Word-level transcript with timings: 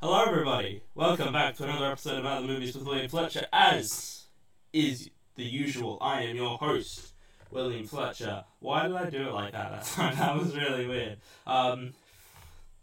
Hello, 0.00 0.22
everybody. 0.22 0.80
Welcome 0.94 1.32
back 1.32 1.56
to 1.56 1.64
another 1.64 1.90
episode 1.90 2.12
of 2.12 2.18
About 2.20 2.42
the 2.42 2.46
Movies 2.46 2.76
with 2.76 2.86
William 2.86 3.08
Fletcher. 3.08 3.46
As 3.52 4.28
is 4.72 5.10
the 5.34 5.42
usual, 5.42 5.98
I 6.00 6.22
am 6.22 6.36
your 6.36 6.56
host, 6.56 7.14
William 7.50 7.84
Fletcher. 7.84 8.44
Why 8.60 8.86
did 8.86 8.96
I 8.96 9.10
do 9.10 9.26
it 9.26 9.32
like 9.32 9.50
that? 9.54 9.82
that 9.96 10.38
was 10.38 10.54
really 10.54 10.86
weird. 10.86 11.18
Um, 11.48 11.94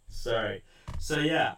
sorry. 0.09 0.63
So 0.99 1.19
yeah, 1.19 1.53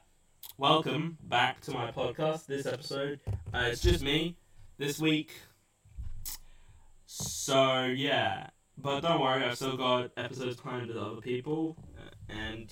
welcome 0.60 1.18
back 1.24 1.62
to 1.62 1.72
my 1.72 1.90
podcast. 1.90 2.46
This 2.46 2.68
episode, 2.68 3.20
uh, 3.52 3.70
it's 3.72 3.82
just 3.82 4.04
me 4.04 4.38
this 4.78 5.00
week. 5.00 5.32
So 7.08 7.86
yeah, 7.86 8.52
but 8.78 9.00
don't 9.00 9.22
worry, 9.22 9.44
I've 9.44 9.56
still 9.56 9.76
got 9.76 10.12
episodes 10.18 10.58
planned 10.58 10.90
with 10.90 10.98
other 10.98 11.20
people, 11.20 11.78
uh, 11.98 12.32
and 12.32 12.72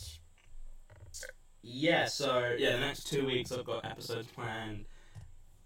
yeah, 1.66 2.06
so 2.06 2.56
yeah, 2.58 2.74
the 2.74 2.80
next 2.80 3.08
two 3.08 3.26
weeks 3.26 3.52
I've 3.52 3.66
got 3.66 3.84
episodes 3.86 4.28
planned 4.28 4.86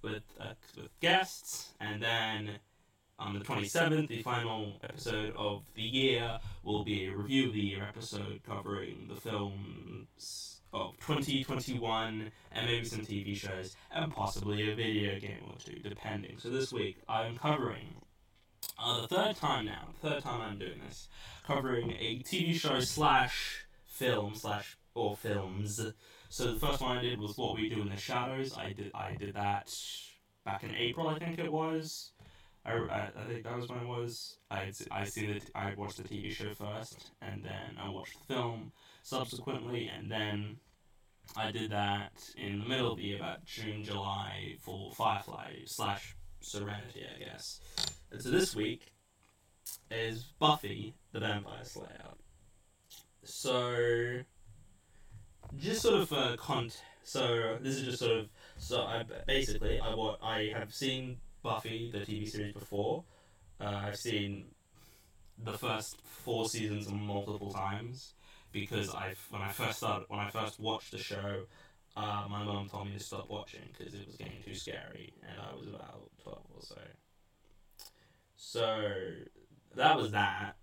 with 0.01 0.23
uh, 0.39 0.53
with 0.77 0.97
guests, 1.01 1.73
and 1.81 2.01
then 2.01 2.51
on 3.19 3.37
the 3.37 3.43
twenty 3.43 3.67
seventh, 3.67 4.07
the 4.07 4.21
final 4.21 4.79
episode 4.81 5.33
of 5.35 5.63
the 5.75 5.81
year 5.81 6.39
will 6.63 6.85
be 6.85 7.07
a 7.07 7.15
review 7.15 7.47
of 7.47 7.53
the 7.53 7.59
year 7.59 7.83
episode 7.83 8.39
covering 8.47 9.09
the 9.09 9.19
films 9.19 10.61
of 10.71 10.97
twenty 10.99 11.43
twenty 11.43 11.77
one 11.77 12.31
and 12.53 12.65
maybe 12.65 12.85
some 12.85 13.01
TV 13.01 13.35
shows 13.35 13.75
and 13.91 14.13
possibly 14.13 14.71
a 14.71 14.75
video 14.75 15.19
game 15.19 15.43
or 15.47 15.57
two, 15.57 15.79
depending. 15.79 16.37
So 16.39 16.49
this 16.49 16.71
week 16.71 17.01
I'm 17.09 17.37
covering. 17.37 17.95
Uh, 18.81 19.01
the 19.01 19.07
third 19.07 19.35
time 19.35 19.65
now, 19.65 19.89
third 20.01 20.23
time 20.23 20.39
I'm 20.41 20.57
doing 20.57 20.79
this, 20.87 21.09
covering 21.45 21.91
a 21.91 22.19
TV 22.19 22.55
show 22.55 22.79
slash 22.79 23.65
film 23.85 24.33
slash 24.35 24.77
or 24.99 25.15
films. 25.15 25.81
So 26.29 26.53
the 26.53 26.59
first 26.59 26.81
one 26.81 26.97
I 26.97 27.01
did 27.01 27.19
was 27.19 27.37
What 27.37 27.55
We 27.55 27.69
Do 27.69 27.81
in 27.81 27.89
the 27.89 27.97
Shadows. 27.97 28.55
I 28.57 28.73
did 28.73 28.91
I 28.93 29.15
did 29.15 29.33
that 29.35 29.73
back 30.45 30.63
in 30.63 30.73
April, 30.75 31.07
I 31.07 31.19
think 31.19 31.39
it 31.39 31.51
was. 31.51 32.11
I, 32.65 32.73
I, 32.73 33.09
I 33.15 33.27
think 33.27 33.43
that 33.43 33.55
was 33.55 33.69
when 33.69 33.79
it 33.79 33.87
was. 33.87 34.37
I 34.51 34.71
I 34.91 35.05
seen 35.05 35.29
it. 35.29 35.49
I 35.55 35.73
watched 35.77 35.97
the 35.97 36.03
TV 36.03 36.31
show 36.31 36.53
first, 36.53 37.11
and 37.21 37.43
then 37.43 37.77
I 37.81 37.89
watched 37.89 38.19
the 38.19 38.33
film 38.33 38.71
subsequently, 39.03 39.89
and 39.95 40.11
then 40.11 40.57
I 41.37 41.51
did 41.51 41.71
that 41.71 42.11
in 42.37 42.59
the 42.59 42.67
middle 42.67 42.91
of 42.91 42.97
the 42.97 43.03
year, 43.03 43.17
about 43.17 43.45
June, 43.45 43.83
July, 43.83 44.55
for 44.59 44.91
Firefly 44.91 45.53
slash 45.65 46.15
Serenity, 46.41 47.05
I 47.15 47.23
guess. 47.23 47.59
And 48.11 48.21
so 48.21 48.29
this 48.29 48.55
week 48.55 48.91
is 49.91 50.23
Buffy 50.39 50.95
the 51.11 51.19
Vampire 51.19 51.63
Slayer. 51.63 52.13
So 53.23 54.21
just 55.57 55.81
sort 55.81 55.95
of 55.95 56.13
uh, 56.13 56.35
con. 56.37 56.69
So 57.03 57.57
this 57.61 57.75
is 57.75 57.83
just 57.83 57.99
sort 57.99 58.17
of 58.17 58.29
so 58.57 58.81
I 58.81 59.03
basically 59.25 59.79
I 59.79 59.95
what 59.95 60.19
I 60.21 60.51
have 60.55 60.73
seen 60.73 61.17
Buffy 61.41 61.91
the 61.91 61.99
TV 61.99 62.29
series 62.29 62.53
before. 62.53 63.03
Uh, 63.59 63.81
I've 63.85 63.97
seen 63.97 64.45
the 65.43 65.57
first 65.57 65.97
four 66.03 66.47
seasons 66.47 66.91
multiple 66.91 67.51
times 67.51 68.13
because 68.51 68.93
I 68.93 69.15
when 69.29 69.41
I 69.41 69.51
first 69.51 69.77
started 69.77 70.05
when 70.09 70.19
I 70.19 70.29
first 70.29 70.59
watched 70.59 70.91
the 70.91 70.97
show, 70.97 71.45
uh, 71.95 72.25
my 72.29 72.43
mom 72.43 72.69
told 72.69 72.87
me 72.87 72.93
to 72.93 73.03
stop 73.03 73.29
watching 73.29 73.61
because 73.77 73.93
it 73.93 74.05
was 74.05 74.15
getting 74.15 74.41
too 74.45 74.53
scary, 74.53 75.13
and 75.27 75.39
I 75.39 75.55
was 75.55 75.67
about 75.67 76.09
twelve 76.21 76.45
or 76.55 76.61
so. 76.61 76.77
So 78.35 78.91
that 79.75 79.97
was 79.97 80.11
that. 80.11 80.58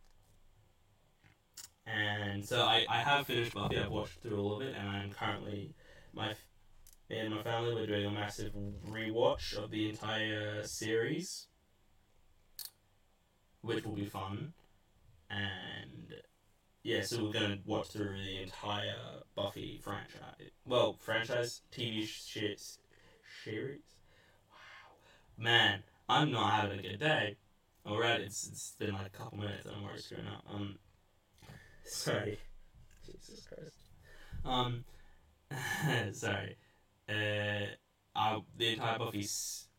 And 1.86 2.44
so 2.44 2.62
I, 2.62 2.84
I 2.88 2.98
have 2.98 3.26
finished 3.26 3.54
Buffy. 3.54 3.78
I've 3.78 3.90
watched 3.90 4.20
through 4.20 4.38
all 4.38 4.56
of 4.56 4.62
it, 4.62 4.74
and 4.76 4.88
I'm 4.88 5.10
currently 5.10 5.74
my 6.12 6.34
me 7.08 7.18
and 7.18 7.34
my 7.34 7.42
family 7.42 7.74
we're 7.74 7.86
doing 7.86 8.06
a 8.06 8.10
massive 8.10 8.52
rewatch 8.88 9.56
of 9.56 9.70
the 9.70 9.88
entire 9.88 10.64
series, 10.64 11.46
which 13.60 13.84
will 13.84 13.94
be 13.94 14.06
fun. 14.06 14.52
And 15.30 16.14
yeah, 16.82 17.02
so 17.02 17.24
we're 17.24 17.32
gonna 17.32 17.58
watch 17.64 17.88
through 17.88 18.16
the 18.16 18.42
entire 18.42 19.22
Buffy 19.36 19.80
franchise. 19.82 20.50
Well, 20.64 20.96
franchise 21.00 21.62
TV 21.72 22.02
shits 22.02 22.78
series. 23.44 23.82
Wow, 24.50 24.96
man, 25.38 25.84
I'm 26.08 26.32
not 26.32 26.60
having 26.60 26.80
a 26.80 26.82
good 26.82 26.98
day. 26.98 27.36
Alright, 27.86 28.22
it's 28.22 28.48
it's 28.48 28.74
been 28.76 28.94
like 28.94 29.06
a 29.06 29.10
couple 29.10 29.38
minutes, 29.38 29.66
and 29.66 29.76
I'm 29.76 29.84
already 29.84 30.02
screwing 30.02 30.26
up. 30.26 30.44
Um. 30.52 30.78
Sorry. 31.86 32.38
Jesus 33.04 33.46
Christ. 33.46 33.76
Um, 34.44 34.84
sorry. 36.12 36.56
Uh, 37.08 37.66
uh, 38.16 38.40
the 38.56 38.72
entire 38.72 38.98
Buffy, 38.98 39.26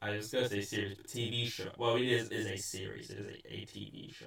I 0.02 0.12
was 0.12 0.32
going 0.32 0.44
to 0.46 0.50
say 0.50 0.62
series, 0.62 0.96
but 0.96 1.08
TV 1.08 1.48
show. 1.48 1.70
Well, 1.78 1.96
it 1.96 2.04
is, 2.04 2.30
is 2.30 2.48
a 2.48 2.58
series. 2.58 3.10
It 3.10 3.20
is 3.20 3.26
a, 3.26 3.54
a 3.54 3.66
TV 3.66 4.14
show 4.14 4.26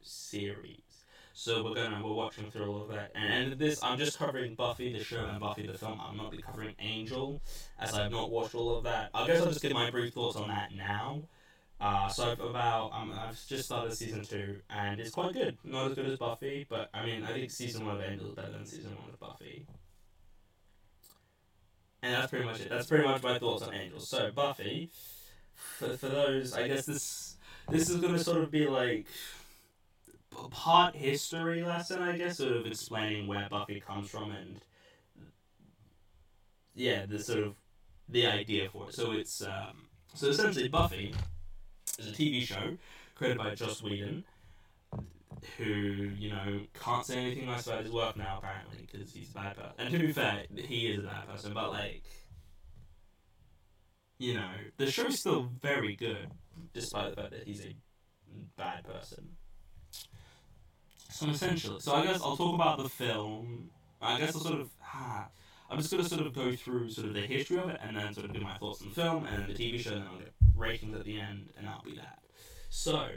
series. 0.00 1.04
So 1.32 1.64
we're 1.64 1.74
gonna 1.74 2.02
we're 2.04 2.12
watching 2.12 2.50
through 2.50 2.70
all 2.70 2.82
of 2.82 2.88
that, 2.88 3.12
and, 3.14 3.52
and 3.52 3.58
this 3.58 3.82
I'm 3.82 3.96
just 3.96 4.18
covering 4.18 4.56
Buffy 4.56 4.92
the 4.92 5.02
show 5.02 5.24
and 5.24 5.40
Buffy 5.40 5.66
the 5.66 5.78
film. 5.78 5.98
I'm 5.98 6.16
not 6.16 6.32
be 6.32 6.38
covering 6.38 6.74
Angel, 6.80 7.40
as 7.78 7.94
I've 7.94 8.10
not 8.10 8.30
watched 8.30 8.54
all 8.54 8.76
of 8.76 8.84
that. 8.84 9.10
I 9.14 9.26
guess 9.26 9.40
I'll 9.40 9.46
just 9.46 9.62
give 9.62 9.72
my 9.72 9.90
brief 9.90 10.12
thoughts 10.12 10.36
on 10.36 10.48
that 10.48 10.74
now. 10.74 11.22
Uh, 11.80 12.08
so 12.08 12.30
I've 12.30 12.40
about 12.40 12.90
um, 12.92 13.12
I've 13.18 13.38
just 13.46 13.64
started 13.64 13.94
season 13.94 14.22
two, 14.22 14.56
and 14.68 15.00
it's 15.00 15.10
quite 15.10 15.32
good. 15.32 15.56
Not 15.64 15.90
as 15.90 15.94
good 15.94 16.06
as 16.06 16.18
Buffy, 16.18 16.66
but 16.68 16.90
I 16.92 17.06
mean 17.06 17.24
I 17.24 17.32
think 17.32 17.50
season 17.50 17.86
one 17.86 17.96
of 17.96 18.02
Angel 18.02 18.28
is 18.28 18.34
better 18.34 18.52
than 18.52 18.66
season 18.66 18.94
one 18.96 19.08
of 19.10 19.18
Buffy. 19.18 19.66
And 22.02 22.14
that's 22.14 22.30
pretty 22.30 22.44
much 22.44 22.60
it. 22.60 22.68
That's 22.68 22.86
pretty 22.86 23.04
much 23.04 23.22
my 23.22 23.38
thoughts 23.38 23.62
on 23.62 23.72
Angel. 23.72 23.98
So 23.98 24.30
Buffy, 24.30 24.90
for, 25.54 25.96
for 25.96 26.08
those, 26.08 26.52
I 26.52 26.68
guess 26.68 26.84
this 26.84 27.36
this 27.70 27.88
is 27.88 27.96
gonna 27.96 28.18
sort 28.18 28.42
of 28.42 28.50
be 28.50 28.66
like 28.66 29.06
part 30.50 30.94
history 30.94 31.62
lesson, 31.62 32.02
I 32.02 32.18
guess, 32.18 32.38
sort 32.38 32.52
of 32.52 32.66
explaining 32.66 33.26
where 33.26 33.48
Buffy 33.50 33.80
comes 33.80 34.10
from 34.10 34.32
and 34.32 34.60
yeah, 36.74 37.06
the 37.06 37.18
sort 37.18 37.44
of 37.44 37.54
the 38.06 38.26
idea 38.26 38.68
for 38.68 38.88
it. 38.88 38.94
So 38.94 39.12
it's 39.12 39.40
um, 39.40 39.86
so 40.12 40.28
essentially 40.28 40.68
Buffy 40.68 41.14
is 42.00 42.08
a 42.08 42.12
TV 42.12 42.42
show 42.42 42.76
created 43.14 43.38
by 43.38 43.54
Joss 43.54 43.82
Whedon, 43.82 44.24
who 45.56 45.64
you 45.64 46.30
know 46.30 46.60
can't 46.82 47.06
say 47.06 47.18
anything 47.18 47.46
nice 47.46 47.66
about 47.66 47.82
his 47.82 47.92
work 47.92 48.16
now 48.16 48.38
apparently 48.42 48.86
because 48.90 49.12
he's 49.12 49.30
a 49.30 49.34
bad 49.34 49.56
person. 49.56 49.72
And 49.78 49.90
to 49.92 49.98
be 49.98 50.12
fair, 50.12 50.44
he 50.54 50.88
is 50.88 51.04
a 51.04 51.06
bad 51.06 51.28
person, 51.28 51.52
but 51.54 51.70
like. 51.70 52.02
You 54.22 54.34
know, 54.34 54.50
the 54.76 54.90
show's 54.90 55.18
still 55.18 55.48
very 55.62 55.96
good, 55.96 56.30
despite 56.74 57.16
the 57.16 57.22
fact 57.22 57.32
that 57.32 57.44
he's 57.44 57.64
a 57.64 57.74
bad 58.54 58.84
person. 58.84 59.30
So 61.08 61.28
essentially, 61.28 61.80
so 61.80 61.94
I 61.94 62.04
guess 62.04 62.20
I'll 62.22 62.36
talk 62.36 62.54
about 62.54 62.82
the 62.82 62.88
film. 62.90 63.70
I 64.02 64.18
guess 64.18 64.34
I'll 64.34 64.42
sort 64.42 64.60
of. 64.60 64.68
Ah, 64.82 65.28
I'm 65.70 65.78
just 65.78 65.90
gonna 65.90 66.04
sort 66.04 66.26
of 66.26 66.34
go 66.34 66.54
through 66.54 66.90
sort 66.90 67.08
of 67.08 67.14
the 67.14 67.22
history 67.22 67.56
of 67.58 67.70
it, 67.70 67.80
and 67.82 67.96
then 67.96 68.12
sort 68.12 68.26
of 68.26 68.34
do 68.34 68.40
my 68.40 68.58
thoughts 68.58 68.82
on 68.82 68.90
the 68.90 68.94
film, 68.94 69.24
and 69.24 69.46
the 69.46 69.54
TV 69.54 69.80
show, 69.80 69.92
and 69.92 70.02
then 70.02 70.08
I'll 70.08 70.18
ratings 70.60 70.96
at 70.96 71.04
the 71.04 71.18
end, 71.18 71.50
and 71.56 71.66
that'll 71.66 71.82
be 71.84 71.96
that. 71.96 72.18
So, 72.68 73.08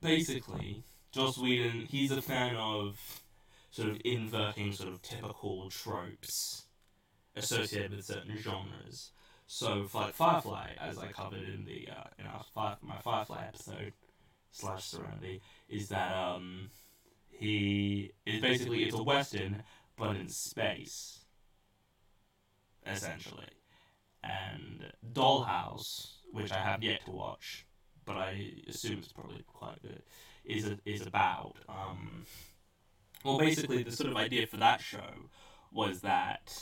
basically, 0.00 0.82
Joss 1.12 1.38
Whedon, 1.38 1.86
he's 1.88 2.10
a 2.10 2.20
fan 2.20 2.56
of 2.56 3.22
sort 3.70 3.90
of 3.90 4.00
inverting 4.04 4.72
sort 4.72 4.90
of 4.90 5.02
typical 5.02 5.70
tropes 5.70 6.64
associated 7.34 7.94
with 7.94 8.04
certain 8.04 8.36
genres. 8.36 9.12
So, 9.46 9.84
for 9.84 10.02
like 10.02 10.14
Firefly, 10.14 10.70
as 10.80 10.98
I 10.98 11.08
covered 11.08 11.48
in 11.48 11.64
the 11.64 11.88
uh, 11.90 12.08
in 12.18 12.26
our 12.26 12.44
Fire, 12.54 12.76
my 12.82 12.98
Firefly 12.98 13.44
episode 13.46 13.92
slash 14.50 14.84
Serenity, 14.84 15.40
is 15.68 15.88
that 15.88 16.12
um 16.12 16.70
he 17.28 18.12
is 18.24 18.40
basically 18.40 18.84
it's 18.84 18.94
a 18.94 19.02
western 19.02 19.62
but 19.96 20.16
in 20.16 20.28
space, 20.28 21.20
essentially. 22.86 23.44
And 24.26 24.92
Dollhouse, 25.12 26.16
which 26.32 26.52
I 26.52 26.58
have 26.58 26.82
yet 26.82 27.04
to 27.04 27.12
watch, 27.12 27.66
but 28.04 28.16
I 28.16 28.52
assume 28.68 28.98
it's 28.98 29.12
probably 29.12 29.44
quite 29.46 29.80
good, 29.82 30.02
is 30.44 30.66
a, 30.66 30.78
is 30.84 31.06
about 31.06 31.54
um, 31.68 32.24
well, 33.24 33.38
basically 33.38 33.82
the 33.82 33.92
sort 33.92 34.10
of 34.10 34.16
idea 34.16 34.46
for 34.46 34.56
that 34.58 34.80
show 34.80 35.30
was 35.72 36.00
that 36.00 36.52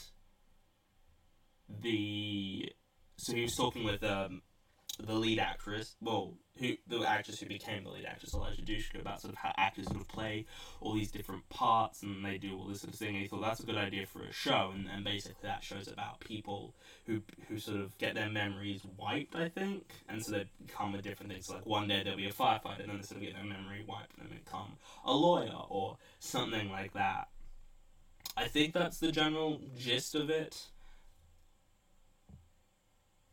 the 1.69 2.73
so 3.17 3.35
he 3.35 3.43
was 3.43 3.55
talking 3.55 3.85
with 3.85 4.03
um, 4.03 4.43
the 4.99 5.15
lead 5.15 5.39
actress, 5.39 5.97
well, 6.01 6.35
who 6.59 6.75
the 6.87 7.05
actress 7.05 7.41
who 7.41 7.47
became 7.47 7.83
the 7.83 7.91
lead 7.91 8.05
actress, 8.05 8.33
Eliza 8.33 8.63
Dushku, 8.63 9.01
about 9.01 9.21
sort 9.21 9.33
of 9.33 9.39
how 9.39 9.53
actors 9.57 9.87
sort 9.87 10.01
of 10.01 10.07
play 10.09 10.47
all 10.81 10.95
these 10.95 11.11
different 11.11 11.49
parts 11.49 12.03
and 12.03 12.25
they 12.25 12.39
do 12.39 12.57
all 12.57 12.67
this 12.67 12.83
sort 12.83 12.93
of 12.93 12.99
thing. 12.99 13.09
And 13.09 13.19
he 13.19 13.27
thought 13.27 13.43
that's 13.43 13.61
a 13.61 13.67
good 13.67 13.77
idea 13.77 14.07
for 14.07 14.23
a 14.23 14.33
show, 14.33 14.71
and, 14.73 14.87
and 14.89 15.05
basically 15.05 15.37
that 15.43 15.65
show's 15.65 15.89
about 15.89 16.21
people 16.21 16.75
who 17.07 17.23
who 17.49 17.59
sort 17.59 17.81
of 17.81 17.97
get 17.99 18.15
their 18.15 18.31
memories 18.31 18.83
wiped, 18.97 19.35
I 19.35 19.49
think, 19.49 19.93
and 20.09 20.25
so 20.25 20.33
they 20.33 20.47
become 20.65 20.95
a 20.95 21.03
different 21.03 21.33
thing. 21.33 21.43
things. 21.43 21.51
Like 21.51 21.67
one 21.67 21.89
day 21.89 22.03
they'll 22.05 22.17
be 22.17 22.29
a 22.29 22.33
firefighter, 22.33 22.81
and 22.81 22.91
then 22.91 22.97
they 22.99 23.03
sort 23.03 23.21
of 23.21 23.27
get 23.27 23.35
their 23.35 23.45
memory 23.45 23.85
wiped 23.87 24.19
and 24.19 24.31
become 24.31 24.77
a 25.05 25.15
lawyer 25.15 25.59
or 25.69 25.97
something 26.21 26.71
like 26.71 26.93
that. 26.95 27.29
I 28.37 28.47
think 28.47 28.75
that's 28.75 28.99
the 28.99 29.13
general 29.13 29.61
gist 29.79 30.15
of 30.15 30.31
it. 30.31 30.69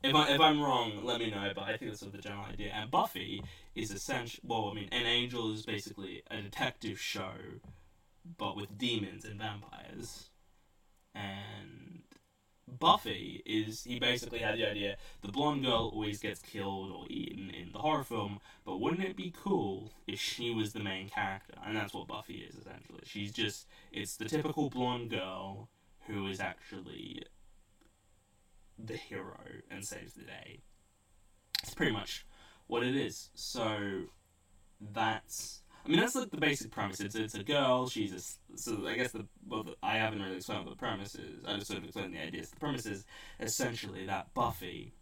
If, 0.03 0.15
I, 0.15 0.29
if 0.29 0.41
I'm 0.41 0.59
wrong, 0.59 1.03
let 1.03 1.19
me 1.19 1.29
know, 1.29 1.51
but 1.53 1.65
I 1.65 1.77
think 1.77 1.91
that's 1.91 2.01
the 2.01 2.17
general 2.17 2.45
idea. 2.45 2.71
And 2.73 2.89
Buffy 2.89 3.43
is 3.75 3.91
essential. 3.91 4.41
Well, 4.43 4.69
I 4.71 4.73
mean, 4.73 4.89
An 4.91 5.05
Angel 5.05 5.53
is 5.53 5.65
basically 5.65 6.23
a 6.31 6.41
detective 6.41 6.99
show, 6.99 7.33
but 8.37 8.55
with 8.55 8.77
demons 8.77 9.25
and 9.25 9.39
vampires. 9.39 10.29
And 11.13 12.01
Buffy 12.67 13.43
is. 13.45 13.83
He 13.83 13.99
basically 13.99 14.39
had 14.39 14.57
the 14.57 14.69
idea 14.69 14.97
the 15.21 15.31
blonde 15.31 15.63
girl 15.63 15.91
always 15.93 16.19
gets 16.19 16.41
killed 16.41 16.91
or 16.91 17.05
eaten 17.09 17.49
in 17.49 17.71
the 17.71 17.79
horror 17.79 18.03
film, 18.03 18.39
but 18.65 18.79
wouldn't 18.79 19.03
it 19.03 19.15
be 19.15 19.33
cool 19.43 19.91
if 20.07 20.19
she 20.19 20.53
was 20.53 20.73
the 20.73 20.79
main 20.79 21.09
character? 21.09 21.53
And 21.63 21.75
that's 21.75 21.93
what 21.93 22.07
Buffy 22.07 22.45
is, 22.49 22.55
essentially. 22.55 23.01
She's 23.03 23.31
just. 23.31 23.67
It's 23.91 24.15
the 24.15 24.25
typical 24.25 24.69
blonde 24.69 25.11
girl 25.11 25.69
who 26.07 26.27
is 26.27 26.39
actually 26.39 27.23
the 28.85 28.97
hero 28.97 29.37
and 29.69 29.85
saves 29.85 30.13
the 30.13 30.23
day. 30.23 30.61
It's 31.63 31.73
pretty 31.73 31.91
much 31.91 32.25
what 32.67 32.83
it 32.83 32.95
is. 32.95 33.29
So 33.35 34.03
that's 34.93 35.61
I 35.85 35.89
mean 35.89 35.99
that's 35.99 36.15
like 36.15 36.31
the 36.31 36.37
basic 36.37 36.71
premise. 36.71 36.99
It's 36.99 37.15
it's 37.15 37.35
a 37.35 37.43
girl. 37.43 37.87
She's 37.89 38.13
a 38.13 38.57
so 38.57 38.87
I 38.87 38.95
guess 38.95 39.11
the 39.11 39.25
well 39.47 39.65
I 39.81 39.97
haven't 39.97 40.21
really 40.21 40.37
explained 40.37 40.65
what 40.65 40.71
the 40.71 40.79
premise 40.79 41.15
is. 41.15 41.43
I 41.45 41.55
just 41.55 41.67
sort 41.67 41.79
of 41.79 41.85
explained 41.85 42.13
the 42.13 42.21
ideas. 42.21 42.49
The 42.49 42.59
premise 42.59 42.85
is 42.85 43.05
essentially 43.39 44.05
that 44.05 44.33
Buffy 44.33 44.93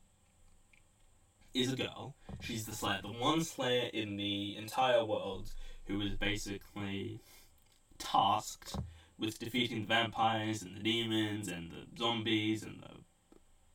is 1.53 1.73
a 1.73 1.75
girl. 1.75 2.15
She's 2.41 2.65
the 2.65 2.73
Slayer, 2.73 3.01
the 3.01 3.09
one 3.09 3.43
Slayer 3.43 3.89
in 3.93 4.17
the 4.17 4.55
entire 4.57 5.03
world 5.05 5.53
who 5.85 6.01
is 6.01 6.13
basically 6.15 7.21
tasked 7.97 8.77
with 9.17 9.39
defeating 9.39 9.81
the 9.81 9.87
vampires 9.87 10.61
and 10.61 10.75
the 10.75 10.79
demons 10.79 11.47
and 11.47 11.71
the 11.71 11.85
zombies 11.97 12.63
and 12.63 12.81
the 12.81 12.98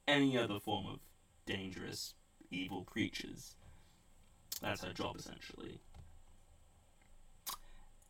any 0.07 0.37
other 0.39 0.59
form 0.59 0.87
of 0.87 0.99
dangerous, 1.47 2.15
evil 2.51 2.85
creatures. 2.85 3.55
That's 4.63 4.83
her 4.85 4.93
job, 4.93 5.17
essentially. 5.17 5.81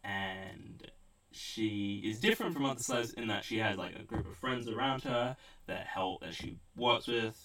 And 0.02 0.90
she 1.30 2.02
is 2.04 2.20
different 2.20 2.54
from 2.54 2.64
other 2.64 2.80
Slayers 2.80 3.12
in 3.12 3.28
that 3.28 3.44
she 3.44 3.58
has 3.58 3.76
like 3.76 3.96
a 3.96 4.02
group 4.02 4.26
of 4.26 4.36
friends 4.36 4.68
around 4.68 5.02
her 5.02 5.36
that 5.66 5.86
help 5.86 6.20
that 6.20 6.34
she 6.34 6.58
works 6.76 7.06
with 7.06 7.36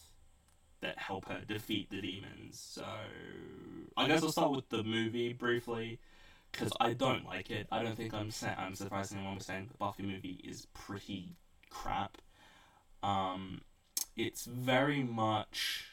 that 0.82 0.98
help 0.98 1.28
her 1.28 1.42
defeat 1.48 1.90
the 1.90 2.02
demons. 2.02 2.60
So 2.60 2.86
I 3.98 4.08
guess 4.08 4.24
I'll 4.24 4.32
start 4.32 4.52
with 4.52 4.70
the 4.70 4.84
movie 4.84 5.34
briefly 5.34 6.00
because 6.52 6.72
I 6.80 6.94
don't 6.94 7.26
like 7.26 7.50
it. 7.50 7.68
I 7.72 7.84
don't 7.84 7.96
think 7.96 8.14
I'm 8.14 8.32
sa- 8.32 8.56
I'm 8.58 8.76
surprised 8.76 9.14
anyone 9.14 9.36
was 9.36 9.46
saying 9.46 9.68
the 9.72 9.78
Buffy 9.78 10.04
movie 10.04 10.40
is 10.44 10.68
pretty 10.74 11.36
crap. 11.70 12.18
Um, 13.04 13.62
it's 14.20 14.44
very 14.44 15.02
much 15.02 15.86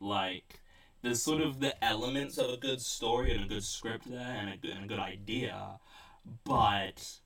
like 0.00 0.60
there's 1.02 1.22
sort 1.22 1.42
of 1.42 1.60
the 1.60 1.84
elements 1.84 2.38
of 2.38 2.50
a 2.50 2.56
good 2.56 2.80
story 2.80 3.34
and 3.34 3.44
a 3.44 3.48
good 3.48 3.64
script 3.64 4.10
there 4.10 4.36
and 4.40 4.48
a 4.48 4.56
good, 4.56 4.70
and 4.70 4.84
a 4.84 4.88
good 4.88 4.98
idea, 4.98 5.78
but 6.44 7.18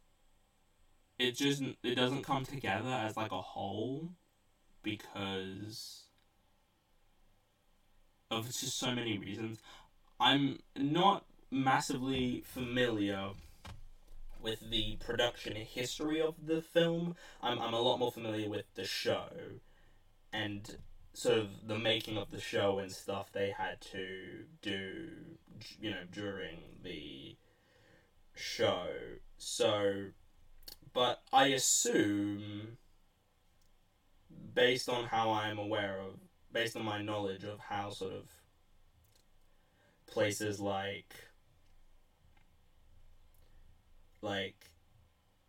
it 1.20 1.36
just 1.36 1.62
it 1.84 1.94
doesn't 1.94 2.24
come 2.24 2.44
together 2.44 2.90
as 2.90 3.16
like 3.16 3.30
a 3.30 3.40
whole 3.40 4.10
because 4.82 6.02
of 8.28 8.46
just 8.46 8.76
so 8.76 8.92
many 8.92 9.18
reasons. 9.18 9.60
I'm 10.18 10.58
not 10.76 11.26
massively 11.48 12.42
familiar 12.44 13.30
with 14.42 14.70
the 14.70 14.96
production 14.96 15.54
history 15.56 16.20
of 16.20 16.34
the 16.46 16.60
film. 16.60 17.16
I'm, 17.42 17.60
I'm 17.60 17.74
a 17.74 17.80
lot 17.80 17.98
more 17.98 18.12
familiar 18.12 18.48
with 18.48 18.66
the 18.74 18.84
show 18.84 19.28
and 20.32 20.76
sort 21.14 21.38
of 21.38 21.48
the 21.66 21.78
making 21.78 22.16
of 22.16 22.30
the 22.30 22.40
show 22.40 22.78
and 22.78 22.90
stuff 22.90 23.30
they 23.32 23.54
had 23.56 23.80
to 23.92 24.44
do, 24.62 25.08
you 25.80 25.90
know, 25.90 26.04
during 26.10 26.58
the 26.82 27.36
show. 28.34 28.86
So, 29.36 30.06
but 30.92 31.22
I 31.32 31.48
assume, 31.48 32.78
based 34.54 34.88
on 34.88 35.04
how 35.04 35.32
I'm 35.32 35.58
aware 35.58 36.00
of, 36.00 36.18
based 36.52 36.76
on 36.76 36.84
my 36.84 37.02
knowledge 37.02 37.44
of 37.44 37.58
how 37.58 37.90
sort 37.90 38.12
of 38.12 38.30
places 40.06 40.60
like 40.60 41.14
like 44.22 44.70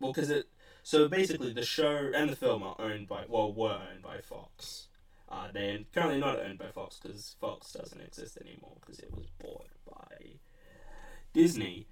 well 0.00 0.12
because 0.12 0.30
it 0.30 0.46
so 0.82 1.08
basically 1.08 1.52
the 1.52 1.64
show 1.64 2.10
and 2.14 2.28
the 2.28 2.36
film 2.36 2.62
are 2.62 2.76
owned 2.78 3.08
by 3.08 3.24
well 3.28 3.52
were 3.52 3.80
owned 3.90 4.02
by 4.02 4.20
fox. 4.20 4.88
Uh, 5.26 5.48
they're 5.52 5.78
currently 5.92 6.20
not 6.20 6.38
owned 6.38 6.58
by 6.58 6.70
fox 6.70 7.00
because 7.02 7.34
fox 7.40 7.72
doesn't 7.72 8.00
exist 8.00 8.38
anymore 8.40 8.76
because 8.80 8.98
it 8.98 9.10
was 9.14 9.26
bought 9.40 9.70
by 9.86 10.34
disney. 11.32 11.86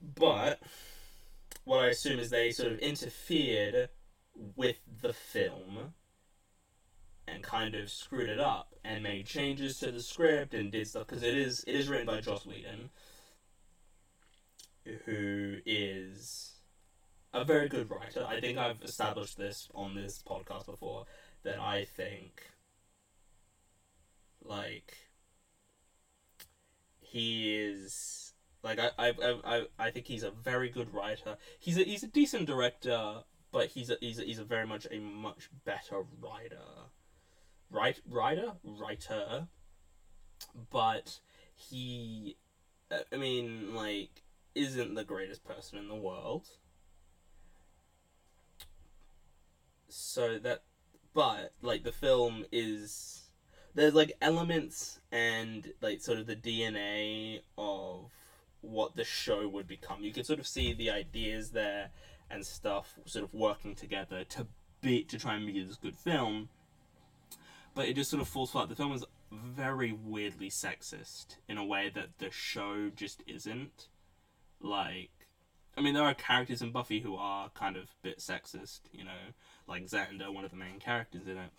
But 0.00 0.60
what 1.64 1.84
i 1.84 1.86
assume 1.88 2.18
is 2.18 2.30
they 2.30 2.50
sort 2.50 2.72
of 2.72 2.78
interfered 2.80 3.88
with 4.56 4.80
the 5.00 5.12
film 5.12 5.94
and 7.28 7.42
kind 7.42 7.74
of 7.74 7.90
screwed 7.90 8.28
it 8.28 8.40
up 8.40 8.74
and 8.84 9.02
made 9.02 9.26
changes 9.26 9.78
to 9.78 9.90
the 9.92 10.00
script 10.00 10.54
and 10.54 10.72
did 10.72 10.86
stuff 10.86 11.06
because 11.06 11.22
it 11.22 11.36
is 11.36 11.64
it 11.66 11.74
is 11.74 11.88
written 11.88 12.06
by 12.06 12.20
joss 12.20 12.44
whedon 12.44 12.90
who 15.04 15.56
is 15.64 16.52
a 17.32 17.44
very 17.44 17.68
good 17.68 17.90
writer. 17.90 18.24
I 18.26 18.40
think 18.40 18.58
I've 18.58 18.82
established 18.82 19.38
this 19.38 19.68
on 19.74 19.94
this 19.94 20.22
podcast 20.26 20.66
before 20.66 21.04
that 21.44 21.58
I 21.58 21.84
think 21.84 22.42
like 24.44 24.94
he 27.00 27.54
is 27.54 28.32
like 28.62 28.78
I 28.78 28.90
I, 28.98 29.12
I, 29.44 29.62
I 29.78 29.90
think 29.90 30.06
he's 30.06 30.22
a 30.22 30.30
very 30.30 30.68
good 30.68 30.92
writer. 30.92 31.36
He's 31.58 31.78
a 31.78 31.84
he's 31.84 32.02
a 32.02 32.08
decent 32.08 32.46
director, 32.46 33.22
but 33.50 33.68
he's 33.68 33.90
a 33.90 33.96
he's 34.00 34.18
a, 34.18 34.24
he's 34.24 34.38
a 34.38 34.44
very 34.44 34.66
much 34.66 34.86
a 34.90 34.98
much 34.98 35.48
better 35.64 36.02
writer. 36.20 36.90
Right 37.70 37.98
writer 38.06 38.52
writer, 38.62 39.48
but 40.70 41.20
he, 41.54 42.36
I 42.90 43.16
mean 43.16 43.74
like 43.74 44.22
isn't 44.54 44.94
the 44.94 45.04
greatest 45.04 45.44
person 45.44 45.78
in 45.78 45.88
the 45.88 45.94
world. 45.94 46.46
So 49.88 50.38
that, 50.38 50.62
but 51.14 51.52
like 51.60 51.84
the 51.84 51.92
film 51.92 52.44
is, 52.50 53.30
there's 53.74 53.94
like 53.94 54.12
elements 54.20 55.00
and 55.10 55.72
like 55.80 56.00
sort 56.00 56.18
of 56.18 56.26
the 56.26 56.36
DNA 56.36 57.40
of 57.58 58.10
what 58.62 58.96
the 58.96 59.04
show 59.04 59.48
would 59.48 59.66
become. 59.66 60.02
You 60.02 60.12
can 60.12 60.24
sort 60.24 60.38
of 60.38 60.46
see 60.46 60.72
the 60.72 60.90
ideas 60.90 61.50
there 61.50 61.90
and 62.30 62.46
stuff 62.46 62.94
sort 63.04 63.24
of 63.24 63.34
working 63.34 63.74
together 63.74 64.24
to 64.24 64.46
be 64.80 65.04
to 65.04 65.18
try 65.18 65.34
and 65.34 65.46
make 65.46 65.66
this 65.66 65.76
good 65.76 65.98
film. 65.98 66.48
But 67.74 67.88
it 67.88 67.94
just 67.94 68.10
sort 68.10 68.22
of 68.22 68.28
falls 68.28 68.50
flat. 68.50 68.68
The 68.68 68.76
film 68.76 68.92
is 68.92 69.04
very 69.30 69.92
weirdly 69.92 70.50
sexist 70.50 71.36
in 71.48 71.58
a 71.58 71.64
way 71.64 71.90
that 71.94 72.18
the 72.18 72.30
show 72.30 72.90
just 72.94 73.22
isn't 73.26 73.88
like 74.62 75.10
I 75.76 75.80
mean 75.80 75.94
there 75.94 76.02
are 76.02 76.14
characters 76.14 76.62
in 76.62 76.70
Buffy 76.70 77.00
who 77.00 77.16
are 77.16 77.48
kind 77.50 77.76
of 77.76 77.84
a 77.84 78.02
bit 78.02 78.18
sexist, 78.18 78.80
you 78.92 79.04
know, 79.04 79.10
like 79.66 79.86
Xander, 79.86 80.32
one 80.32 80.44
of 80.44 80.50
the 80.50 80.56
main 80.56 80.78
characters 80.78 81.26
in 81.26 81.36
it. 81.38 81.50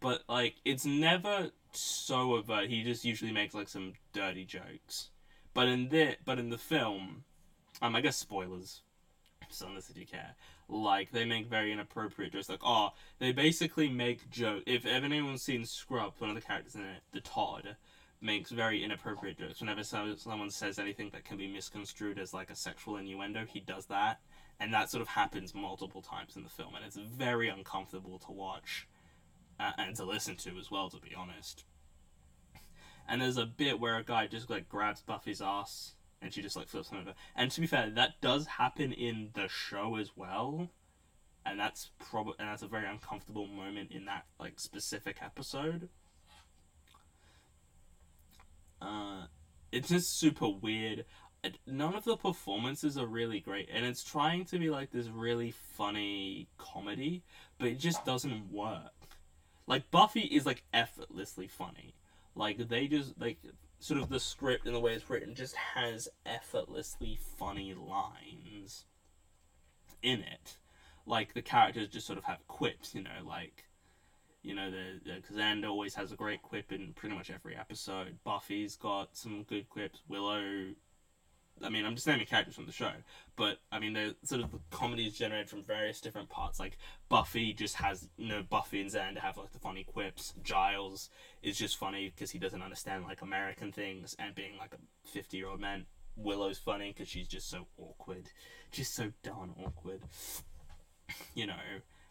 But 0.00 0.22
like 0.28 0.56
it's 0.64 0.84
never 0.84 1.50
so 1.72 2.34
overt. 2.34 2.68
He 2.68 2.82
just 2.82 3.04
usually 3.04 3.32
makes 3.32 3.54
like 3.54 3.68
some 3.68 3.94
dirty 4.12 4.44
jokes. 4.44 5.10
But 5.54 5.68
in 5.68 5.88
the 5.88 6.16
but 6.24 6.38
in 6.38 6.50
the 6.50 6.58
film, 6.58 7.24
um 7.82 7.96
I 7.96 8.00
guess 8.00 8.16
spoilers. 8.16 8.82
So 9.48 9.66
unless 9.66 9.90
if 9.90 9.98
you 9.98 10.06
care. 10.06 10.34
Like 10.68 11.10
they 11.10 11.24
make 11.24 11.46
very 11.46 11.72
inappropriate 11.72 12.32
jokes 12.32 12.48
like 12.48 12.60
oh 12.62 12.90
they 13.18 13.32
basically 13.32 13.88
make 13.88 14.30
joke 14.30 14.62
if 14.66 14.86
ever 14.86 15.06
anyone's 15.06 15.42
seen 15.42 15.64
Scrubs, 15.64 16.20
one 16.20 16.30
of 16.30 16.36
the 16.36 16.42
characters 16.42 16.76
in 16.76 16.82
it, 16.82 17.02
the 17.12 17.20
Todd, 17.20 17.76
makes 18.20 18.50
very 18.50 18.84
inappropriate 18.84 19.38
jokes. 19.38 19.60
Whenever 19.60 19.82
someone 19.82 20.50
says 20.50 20.78
anything 20.78 21.10
that 21.12 21.24
can 21.24 21.36
be 21.36 21.48
misconstrued 21.48 22.18
as 22.18 22.34
like 22.34 22.50
a 22.50 22.56
sexual 22.56 22.96
innuendo, 22.96 23.44
he 23.46 23.60
does 23.60 23.86
that, 23.86 24.20
and 24.58 24.72
that 24.74 24.90
sort 24.90 25.02
of 25.02 25.08
happens 25.08 25.54
multiple 25.54 26.02
times 26.02 26.36
in 26.36 26.42
the 26.42 26.48
film, 26.48 26.74
and 26.74 26.84
it's 26.84 26.96
very 26.96 27.48
uncomfortable 27.48 28.18
to 28.18 28.32
watch 28.32 28.86
uh, 29.58 29.72
and 29.78 29.96
to 29.96 30.04
listen 30.04 30.36
to 30.36 30.58
as 30.58 30.70
well, 30.70 30.90
to 30.90 31.00
be 31.00 31.14
honest. 31.14 31.64
And 33.08 33.20
there's 33.20 33.38
a 33.38 33.46
bit 33.46 33.80
where 33.80 33.96
a 33.96 34.04
guy 34.04 34.26
just 34.26 34.50
like 34.50 34.68
grabs 34.68 35.02
Buffy's 35.02 35.40
ass, 35.40 35.94
and 36.22 36.32
she 36.32 36.42
just 36.42 36.56
like 36.56 36.68
flips 36.68 36.90
him 36.90 36.98
over. 36.98 37.14
And 37.34 37.50
to 37.50 37.60
be 37.60 37.66
fair, 37.66 37.90
that 37.90 38.20
does 38.20 38.46
happen 38.46 38.92
in 38.92 39.30
the 39.34 39.48
show 39.48 39.96
as 39.96 40.10
well. 40.16 40.70
And 41.44 41.58
that's 41.58 41.90
probably 41.98 42.34
and 42.38 42.48
that's 42.48 42.62
a 42.62 42.68
very 42.68 42.86
uncomfortable 42.86 43.46
moment 43.46 43.90
in 43.90 44.04
that 44.04 44.26
like 44.38 44.60
specific 44.60 45.16
episode 45.22 45.88
uh, 48.80 49.26
it's 49.72 49.88
just 49.88 50.18
super 50.18 50.48
weird. 50.48 51.04
none 51.66 51.94
of 51.94 52.04
the 52.04 52.16
performances 52.16 52.98
are 52.98 53.06
really 53.06 53.40
great, 53.40 53.68
and 53.72 53.84
it's 53.84 54.04
trying 54.04 54.44
to 54.46 54.58
be 54.58 54.70
like 54.70 54.90
this 54.90 55.08
really 55.08 55.50
funny 55.50 56.48
comedy, 56.58 57.22
but 57.58 57.68
it 57.68 57.78
just 57.78 58.04
doesn't 58.04 58.52
work. 58.52 58.92
Like 59.66 59.90
Buffy 59.90 60.22
is 60.22 60.46
like 60.46 60.64
effortlessly 60.72 61.46
funny. 61.46 61.94
Like 62.34 62.68
they 62.68 62.88
just 62.88 63.20
like 63.20 63.38
sort 63.78 64.00
of 64.00 64.08
the 64.08 64.20
script 64.20 64.66
and 64.66 64.74
the 64.74 64.80
way 64.80 64.94
it's 64.94 65.08
written 65.08 65.34
just 65.34 65.54
has 65.54 66.08
effortlessly 66.26 67.18
funny 67.38 67.74
lines 67.74 68.84
in 70.02 70.20
it. 70.20 70.58
Like 71.06 71.34
the 71.34 71.42
characters 71.42 71.88
just 71.88 72.06
sort 72.06 72.18
of 72.18 72.24
have 72.24 72.46
quips, 72.46 72.94
you 72.94 73.02
know, 73.02 73.10
like 73.26 73.64
you 74.42 74.54
know 74.54 74.70
the, 74.70 75.00
the 75.04 75.34
Xander 75.34 75.68
always 75.68 75.94
has 75.94 76.12
a 76.12 76.16
great 76.16 76.42
quip 76.42 76.72
in 76.72 76.92
pretty 76.94 77.14
much 77.14 77.30
every 77.30 77.56
episode. 77.56 78.18
Buffy's 78.24 78.76
got 78.76 79.16
some 79.16 79.44
good 79.44 79.68
quips. 79.68 80.00
Willow 80.08 80.74
I 81.62 81.68
mean, 81.68 81.84
I'm 81.84 81.94
just 81.94 82.06
naming 82.06 82.26
characters 82.26 82.54
from 82.54 82.66
the 82.66 82.72
show, 82.72 82.92
but 83.36 83.58
I 83.70 83.78
mean, 83.78 83.92
the 83.92 84.16
sort 84.24 84.42
of 84.42 84.50
the 84.50 84.60
comedies 84.70 85.18
generated 85.18 85.50
from 85.50 85.62
various 85.62 86.00
different 86.00 86.30
parts. 86.30 86.58
Like 86.58 86.78
Buffy 87.08 87.52
just 87.52 87.76
has, 87.76 88.08
you 88.16 88.28
know, 88.28 88.42
Buffy 88.42 88.80
and 88.80 88.90
Xander 88.90 89.18
have 89.18 89.36
like 89.36 89.52
the 89.52 89.58
funny 89.58 89.84
quips. 89.84 90.32
Giles 90.42 91.10
is 91.42 91.58
just 91.58 91.76
funny 91.76 92.12
because 92.14 92.30
he 92.30 92.38
doesn't 92.38 92.62
understand 92.62 93.04
like 93.04 93.20
American 93.20 93.72
things 93.72 94.16
and 94.18 94.34
being 94.34 94.56
like 94.58 94.72
a 94.72 95.08
50 95.08 95.36
year 95.36 95.48
old 95.48 95.60
man. 95.60 95.86
Willow's 96.16 96.58
funny 96.58 96.92
because 96.92 97.08
she's 97.08 97.28
just 97.28 97.48
so 97.48 97.66
awkward, 97.78 98.30
just 98.72 98.94
so 98.94 99.12
darn 99.22 99.54
awkward, 99.62 100.00
you 101.34 101.46
know. 101.46 101.54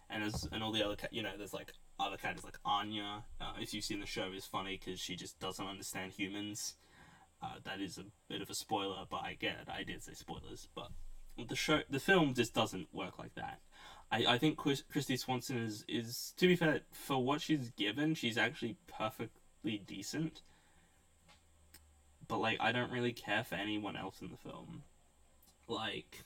And 0.10 0.24
as 0.24 0.48
and 0.52 0.64
all 0.64 0.72
the 0.72 0.84
other, 0.86 0.96
you 1.12 1.24
know, 1.24 1.32
there's 1.38 1.54
like 1.54 1.74
other 2.00 2.18
characters 2.18 2.46
like 2.46 2.58
Anya, 2.66 3.24
uh, 3.42 3.54
if 3.60 3.74
you've 3.74 3.84
seen 3.84 4.00
the 4.00 4.06
show, 4.06 4.30
is 4.36 4.46
funny 4.46 4.80
because 4.84 5.00
she 5.00 5.16
just 5.16 5.40
doesn't 5.40 5.66
understand 5.66 6.14
humans. 6.14 6.76
Uh, 7.42 7.56
that 7.64 7.80
is 7.80 7.98
a 7.98 8.06
bit 8.28 8.42
of 8.42 8.50
a 8.50 8.54
spoiler, 8.54 9.06
but 9.10 9.22
I 9.24 9.36
get 9.40 9.58
it. 9.62 9.70
I 9.70 9.84
did 9.84 10.04
say 10.04 10.14
spoilers, 10.14 10.68
but 10.76 10.90
the 11.48 11.56
show, 11.56 11.82
the 11.90 12.00
film 12.00 12.34
just 12.34 12.54
doesn't 12.54 12.94
work 12.94 13.18
like 13.18 13.36
that. 13.36 13.60
I, 14.12 14.26
I 14.28 14.38
think 14.38 14.58
Chris, 14.58 14.84
Kristy 14.94 15.18
Swanson 15.18 15.58
is 15.58 15.86
is 15.88 16.34
to 16.38 16.48
be 16.48 16.56
fair 16.56 16.82
for 16.92 17.24
what 17.24 17.42
she's 17.42 17.70
given, 17.72 18.16
she's 18.16 18.38
actually 18.38 18.76
perfectly 18.88 19.82
decent. 19.86 20.42
But 22.28 22.40
like, 22.40 22.58
I 22.60 22.72
don't 22.72 22.92
really 22.92 23.14
care 23.14 23.44
for 23.44 23.56
anyone 23.56 23.96
else 23.96 24.22
in 24.22 24.30
the 24.30 24.38
film. 24.38 24.84
Like, 25.68 26.24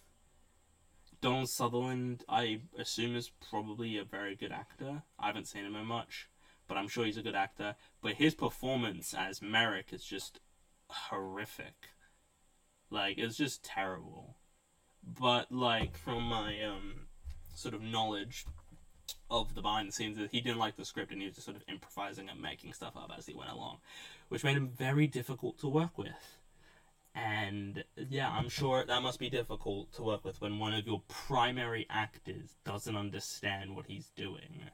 Donald 1.24 1.48
Sutherland, 1.48 2.26
I 2.28 2.60
assume 2.78 3.16
is 3.16 3.32
probably 3.50 3.98
a 3.98 4.04
very 4.04 4.36
good 4.36 4.52
actor. 4.52 5.04
I 5.18 5.28
haven't 5.28 5.48
seen 5.48 5.64
him 5.64 5.78
in 5.78 5.86
much, 5.86 6.28
but 6.68 6.76
I'm 6.76 6.90
sure 6.90 7.06
he's 7.06 7.16
a 7.16 7.22
good 7.22 7.34
actor. 7.34 7.76
But 8.02 8.16
his 8.16 8.36
performance 8.36 9.14
as 9.14 9.42
Merrick 9.42 9.94
is 9.94 10.04
just 10.04 10.42
horrific. 10.90 11.92
Like 12.90 13.18
it's 13.18 13.38
just 13.38 13.64
terrible. 13.64 14.36
But 15.02 15.50
like 15.50 15.96
from 15.96 16.24
my 16.24 16.62
um 16.62 17.08
sort 17.56 17.74
of 17.74 17.82
knowledge 17.82 18.46
of 19.32 19.56
the 19.56 19.62
behind 19.62 19.88
the 19.88 19.94
scenes 19.94 20.18
that 20.18 20.32
he 20.32 20.42
didn't 20.42 20.60
like 20.60 20.76
the 20.76 20.84
script 20.84 21.14
and 21.14 21.22
he 21.22 21.28
was 21.28 21.36
just 21.36 21.46
sort 21.46 21.56
of 21.56 21.64
improvising 21.70 22.28
and 22.28 22.42
making 22.42 22.74
stuff 22.74 22.98
up 22.98 23.14
as 23.18 23.28
he 23.28 23.34
went 23.34 23.50
along, 23.50 23.78
which 24.28 24.44
made 24.44 24.58
him 24.58 24.68
very 24.68 25.08
difficult 25.08 25.58
to 25.60 25.70
work 25.70 25.98
with. 25.98 26.38
And 27.16 27.84
yeah, 28.10 28.30
I'm 28.30 28.50
sure 28.50 28.86
that 28.86 29.04
must 29.04 29.20
be 29.20 29.30
difficult 29.30 29.94
to 29.94 30.04
work 30.04 30.26
with 30.26 30.42
when 30.42 30.58
one 30.58 30.74
of 30.74 30.88
your 30.88 31.02
primary 31.08 31.86
actors 31.90 32.56
doesn't 32.66 32.98
understand 32.98 33.76
what 33.76 33.86
he's 33.86 34.10
doing. 34.16 34.70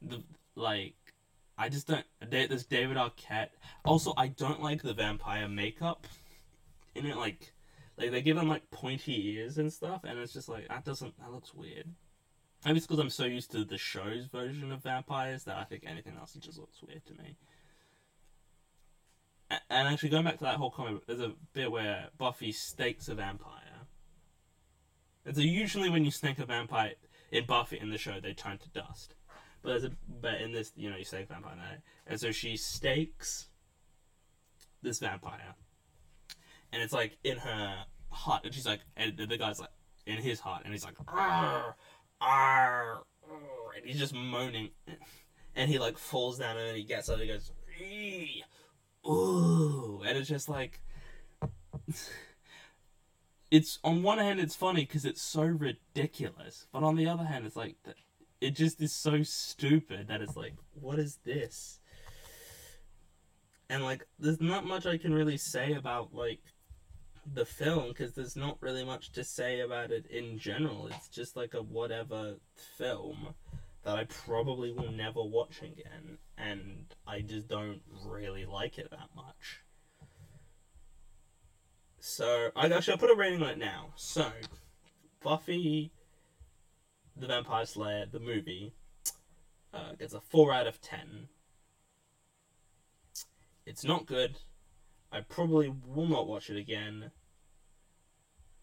The 0.00 0.22
like 0.54 0.94
I 1.58 1.68
just 1.68 1.88
don't. 1.88 2.06
There's 2.30 2.64
David 2.64 2.96
Arquette. 2.96 3.50
Also, 3.84 4.14
I 4.16 4.28
don't 4.28 4.62
like 4.62 4.82
the 4.82 4.94
vampire 4.94 5.48
makeup 5.48 6.06
in 6.94 7.04
it. 7.04 7.16
Like, 7.16 7.52
like 7.96 8.12
they 8.12 8.22
give 8.22 8.36
him 8.36 8.48
like 8.48 8.70
pointy 8.70 9.34
ears 9.34 9.58
and 9.58 9.72
stuff, 9.72 10.02
and 10.04 10.18
it's 10.20 10.32
just 10.32 10.48
like 10.48 10.68
that 10.68 10.84
doesn't. 10.84 11.18
That 11.18 11.32
looks 11.32 11.52
weird. 11.52 11.88
Maybe 12.64 12.78
it's 12.78 12.86
because 12.86 13.00
I'm 13.00 13.10
so 13.10 13.24
used 13.24 13.50
to 13.52 13.64
the 13.64 13.78
show's 13.78 14.26
version 14.26 14.70
of 14.70 14.82
vampires 14.82 15.44
that 15.44 15.56
I 15.56 15.64
think 15.64 15.84
anything 15.84 16.16
else 16.18 16.34
just 16.34 16.58
looks 16.58 16.80
weird 16.82 17.04
to 17.06 17.14
me. 17.14 17.36
And 19.50 19.88
actually, 19.88 20.10
going 20.10 20.24
back 20.24 20.38
to 20.38 20.44
that 20.44 20.56
whole 20.56 20.70
comment, 20.70 21.02
there's 21.06 21.20
a 21.20 21.32
bit 21.54 21.70
where 21.70 22.08
Buffy 22.18 22.52
stakes 22.52 23.08
a 23.08 23.14
vampire. 23.14 23.86
And 25.24 25.34
so 25.34 25.42
usually 25.42 25.90
when 25.90 26.04
you 26.04 26.10
snake 26.10 26.38
a 26.38 26.46
vampire 26.46 26.92
in 27.30 27.46
Buffy 27.46 27.78
in 27.78 27.90
the 27.90 27.98
show, 27.98 28.20
they 28.20 28.32
turn 28.34 28.58
to 28.58 28.68
dust. 28.70 29.14
But 29.62 29.70
there's 29.70 29.84
a 29.84 29.90
but 30.20 30.40
in 30.40 30.52
this, 30.52 30.72
you 30.76 30.90
know, 30.90 30.96
you 30.96 31.04
stake 31.04 31.26
a 31.28 31.32
vampire 31.32 31.56
night, 31.56 31.80
and 32.06 32.20
so 32.20 32.30
she 32.30 32.56
stakes 32.56 33.48
this 34.82 35.00
vampire, 35.00 35.54
and 36.72 36.80
it's 36.80 36.92
like 36.92 37.18
in 37.24 37.38
her 37.38 37.84
heart, 38.10 38.44
and 38.44 38.54
she's 38.54 38.66
like, 38.66 38.80
and 38.96 39.16
the 39.16 39.36
guy's 39.36 39.58
like 39.58 39.70
in 40.06 40.18
his 40.18 40.40
heart, 40.40 40.62
and 40.64 40.72
he's 40.72 40.84
like, 40.84 40.94
"Arr, 41.08 41.74
arr, 42.20 43.02
arr," 43.28 43.72
and 43.76 43.84
he's 43.84 43.98
just 43.98 44.14
moaning, 44.14 44.70
and 45.56 45.68
he 45.68 45.78
like 45.78 45.98
falls 45.98 46.38
down, 46.38 46.56
and 46.56 46.68
then 46.68 46.76
he 46.76 46.84
gets 46.84 47.08
up, 47.08 47.14
and 47.14 47.22
he 47.24 47.28
goes, 47.28 47.50
"Ee, 47.80 48.44
it's 50.18 50.28
just 50.28 50.48
like. 50.48 50.80
It's 53.50 53.78
on 53.82 54.02
one 54.02 54.18
hand 54.18 54.40
it's 54.40 54.54
funny 54.54 54.82
because 54.82 55.06
it's 55.06 55.22
so 55.22 55.42
ridiculous, 55.42 56.66
but 56.70 56.82
on 56.82 56.96
the 56.96 57.08
other 57.08 57.24
hand 57.24 57.46
it's 57.46 57.56
like 57.56 57.76
it 58.40 58.54
just 58.54 58.80
is 58.82 58.92
so 58.92 59.22
stupid 59.22 60.08
that 60.08 60.20
it's 60.20 60.36
like, 60.36 60.54
what 60.74 60.98
is 60.98 61.18
this? 61.24 61.80
And 63.70 63.84
like, 63.84 64.06
there's 64.18 64.40
not 64.40 64.66
much 64.66 64.86
I 64.86 64.98
can 64.98 65.14
really 65.14 65.36
say 65.36 65.72
about 65.72 66.14
like 66.14 66.40
the 67.34 67.44
film 67.44 67.88
because 67.88 68.12
there's 68.12 68.36
not 68.36 68.58
really 68.60 68.84
much 68.84 69.12
to 69.12 69.24
say 69.24 69.60
about 69.60 69.90
it 69.90 70.06
in 70.06 70.38
general. 70.38 70.88
It's 70.88 71.08
just 71.08 71.36
like 71.36 71.54
a 71.54 71.62
whatever 71.62 72.36
film 72.76 73.34
that 73.84 73.96
I 73.96 74.04
probably 74.04 74.72
will 74.72 74.92
never 74.92 75.22
watch 75.22 75.62
again, 75.62 76.18
and 76.36 76.94
I 77.06 77.20
just 77.20 77.48
don't 77.48 77.80
really 78.04 78.44
like 78.44 78.78
it 78.78 78.90
that 78.90 79.08
much. 79.14 79.62
So 82.00 82.50
I 82.56 82.66
actually 82.68 82.92
I'll 82.92 82.98
put 82.98 83.10
a 83.10 83.16
rating 83.16 83.42
on 83.42 83.50
it 83.50 83.58
now. 83.58 83.88
So 83.96 84.30
Buffy 85.22 85.92
the 87.20 87.26
Vampire 87.26 87.66
Slayer, 87.66 88.06
the 88.10 88.20
movie, 88.20 88.72
uh, 89.74 89.92
gets 89.98 90.14
a 90.14 90.20
4 90.20 90.52
out 90.52 90.66
of 90.66 90.80
10. 90.80 91.28
It's 93.66 93.84
not 93.84 94.06
good. 94.06 94.38
I 95.10 95.20
probably 95.20 95.72
will 95.86 96.06
not 96.06 96.28
watch 96.28 96.50
it 96.50 96.56
again. 96.56 97.10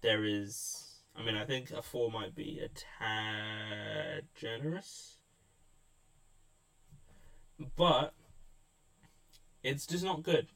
There 0.01 0.24
is. 0.24 1.01
I 1.15 1.24
mean, 1.24 1.36
I 1.36 1.46
think 1.46 1.72
a 1.72 1.82
4 1.82 2.12
might 2.12 2.36
be 2.36 2.60
a 2.60 2.70
tad 2.70 4.25
generous. 4.36 5.18
But. 7.75 8.13
It's 9.63 9.88
just 9.88 10.04
not 10.04 10.22
good. 10.22 10.48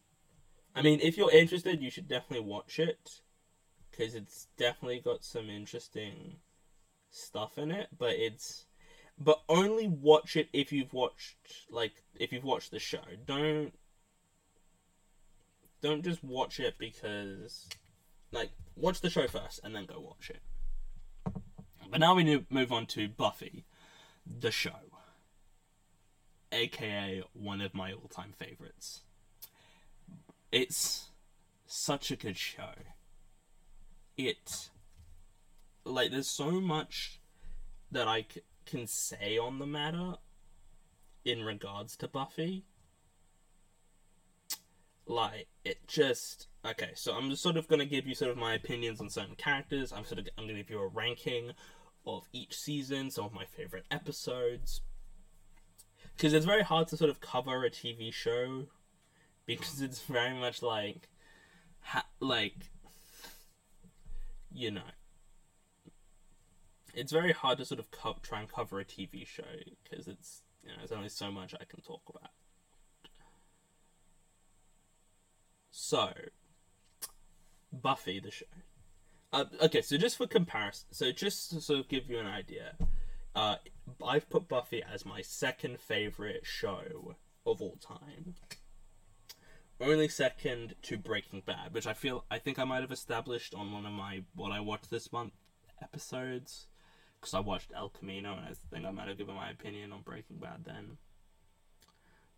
I 0.76 0.82
mean, 0.82 1.00
if 1.02 1.18
you're 1.18 1.32
interested, 1.32 1.82
you 1.82 1.90
should 1.90 2.08
definitely 2.08 2.46
watch 2.46 2.80
it. 2.80 3.22
Because 3.90 4.16
it's 4.16 4.48
definitely 4.58 5.00
got 5.00 5.24
some 5.24 5.50
interesting 5.50 6.38
stuff 7.10 7.58
in 7.58 7.72
it, 7.72 7.90
but 7.98 8.12
it's 8.12 8.66
but 9.18 9.42
only 9.50 9.88
watch 9.88 10.38
it 10.38 10.48
if 10.54 10.72
you've 10.72 10.94
watched 10.94 11.36
like 11.70 12.04
if 12.16 12.32
you've 12.32 12.44
watched 12.44 12.72
the 12.72 12.80
show. 12.80 13.04
Don't 13.26 13.74
don't 15.82 16.04
just 16.04 16.24
watch 16.24 16.60
it 16.60 16.76
because 16.78 17.68
like 18.32 18.52
watch 18.76 19.02
the 19.02 19.10
show 19.10 19.28
first 19.28 19.60
and 19.64 19.76
then 19.76 19.86
go 19.86 20.00
watch 20.00 20.30
it. 20.30 20.42
But 21.90 22.00
now 22.00 22.16
we 22.16 22.46
move 22.50 22.72
on 22.72 22.86
to 22.88 23.10
Buffy, 23.10 23.66
the 24.26 24.52
show, 24.52 24.94
aka 26.52 27.24
one 27.34 27.62
of 27.62 27.74
my 27.74 27.92
all-time 27.92 28.34
favorites. 28.38 29.02
It's 30.51 31.10
such 31.65 32.10
a 32.12 32.15
good 32.15 32.38
show. 32.38 32.74
It 34.18 34.70
like 35.86 36.12
there's 36.12 36.27
so 36.27 36.51
much 36.51 37.20
that 37.91 38.08
I 38.08 38.25
c- 38.32 38.41
can 38.65 38.88
say 38.88 39.38
on 39.38 39.60
the 39.60 39.65
matter 39.65 40.15
in 41.24 41.44
regards 41.44 41.96
to 41.98 42.08
Buffy. 42.08 42.65
Like 45.06 45.48
it 45.63 45.88
just 45.88 46.48
okay. 46.65 46.91
So 46.96 47.13
I'm 47.13 47.29
just 47.29 47.44
sort 47.44 47.58
of 47.58 47.68
gonna 47.68 47.86
give 47.86 48.08
you 48.08 48.15
sort 48.15 48.32
of 48.32 48.38
my 48.38 48.53
opinions 48.53 49.00
on 49.00 49.10
certain 49.10 49.36
characters. 49.36 49.91
I'm 49.91 50.06
sort 50.06 50.20
of 50.20 50.29
I'm 50.38 50.46
gonna 50.46 50.58
give 50.58 50.72
you 50.72 50.79
a 50.82 50.88
ranking 50.88 51.51
of 52.06 52.27
each 52.34 52.58
season, 52.58 53.12
some 53.12 53.25
of 53.25 53.34
my 53.34 53.46
favorite 53.46 53.86
episodes. 53.91 54.82
Because 56.15 56.34
it's 56.34 56.46
very 56.46 56.63
hard 56.63 56.88
to 56.89 56.98
sort 56.98 57.10
of 57.10 57.22
cover 57.22 57.63
a 57.63 57.70
TV 57.70 58.12
show 58.12 58.65
because 59.50 59.82
it's 59.82 60.01
very 60.01 60.36
much 60.36 60.62
like, 60.62 61.10
ha- 61.82 62.06
like, 62.20 62.70
you 64.53 64.70
know, 64.70 64.91
it's 66.94 67.12
very 67.12 67.32
hard 67.32 67.58
to 67.58 67.65
sort 67.65 67.79
of 67.79 67.89
co- 67.89 68.18
try 68.22 68.41
and 68.41 68.48
cover 68.48 68.79
a 68.79 68.86
TV 68.86 69.25
show 69.25 69.41
because 69.84 70.08
it's 70.08 70.44
you 70.63 70.70
know 70.70 70.75
there's 70.77 70.91
only 70.91 71.10
so 71.10 71.32
much 71.32 71.56
I 71.56 71.63
can 71.63 71.82
talk 71.82 72.03
about. 72.08 72.29
So, 75.72 76.13
Buffy 77.74 78.20
the 78.20 78.29
show. 78.29 78.46
Uh, 79.34 79.46
okay, 79.63 79.82
so 79.82 79.98
just 79.98 80.18
for 80.18 80.27
comparison, 80.27 80.89
so 80.91 81.12
just 81.12 81.50
to 81.51 81.62
sort 81.62 81.79
of 81.79 81.88
give 81.88 82.08
you 82.08 82.20
an 82.20 82.27
idea, 82.27 82.75
uh, 83.36 83.56
I've 84.06 84.29
put 84.29 84.48
Buffy 84.48 84.84
as 84.84 85.08
my 85.08 85.22
second 85.24 85.79
favorite 85.79 86.46
show 86.46 87.15
of 87.48 87.63
all 87.63 87.77
time. 87.82 88.36
Only 89.82 90.10
second 90.10 90.76
to 90.84 90.98
Breaking 90.98 91.42
Bad, 91.46 91.74
which 91.74 91.88
I 91.88 91.94
feel 91.94 92.26
I 92.30 92.38
think 92.38 92.60
I 92.60 92.66
might 92.66 92.82
have 92.82 92.92
established 92.92 93.56
on 93.56 93.72
one 93.72 93.86
of 93.86 93.94
my 93.94 94.24
what 94.36 94.52
I 94.52 94.60
watched 94.60 94.90
this 94.90 95.12
month 95.14 95.34
episodes, 95.82 96.68
because 97.20 97.34
I 97.34 97.40
watched 97.40 97.72
El 97.74 97.88
Camino 97.88 98.34
and 98.34 98.46
I 98.46 98.52
think 98.70 98.86
I 98.86 98.92
might 98.92 99.08
have 99.08 99.18
given 99.18 99.36
my 99.36 99.50
opinion 99.50 99.94
on 99.94 100.02
Breaking 100.02 100.38
Bad 100.38 100.66
then. 100.66 100.98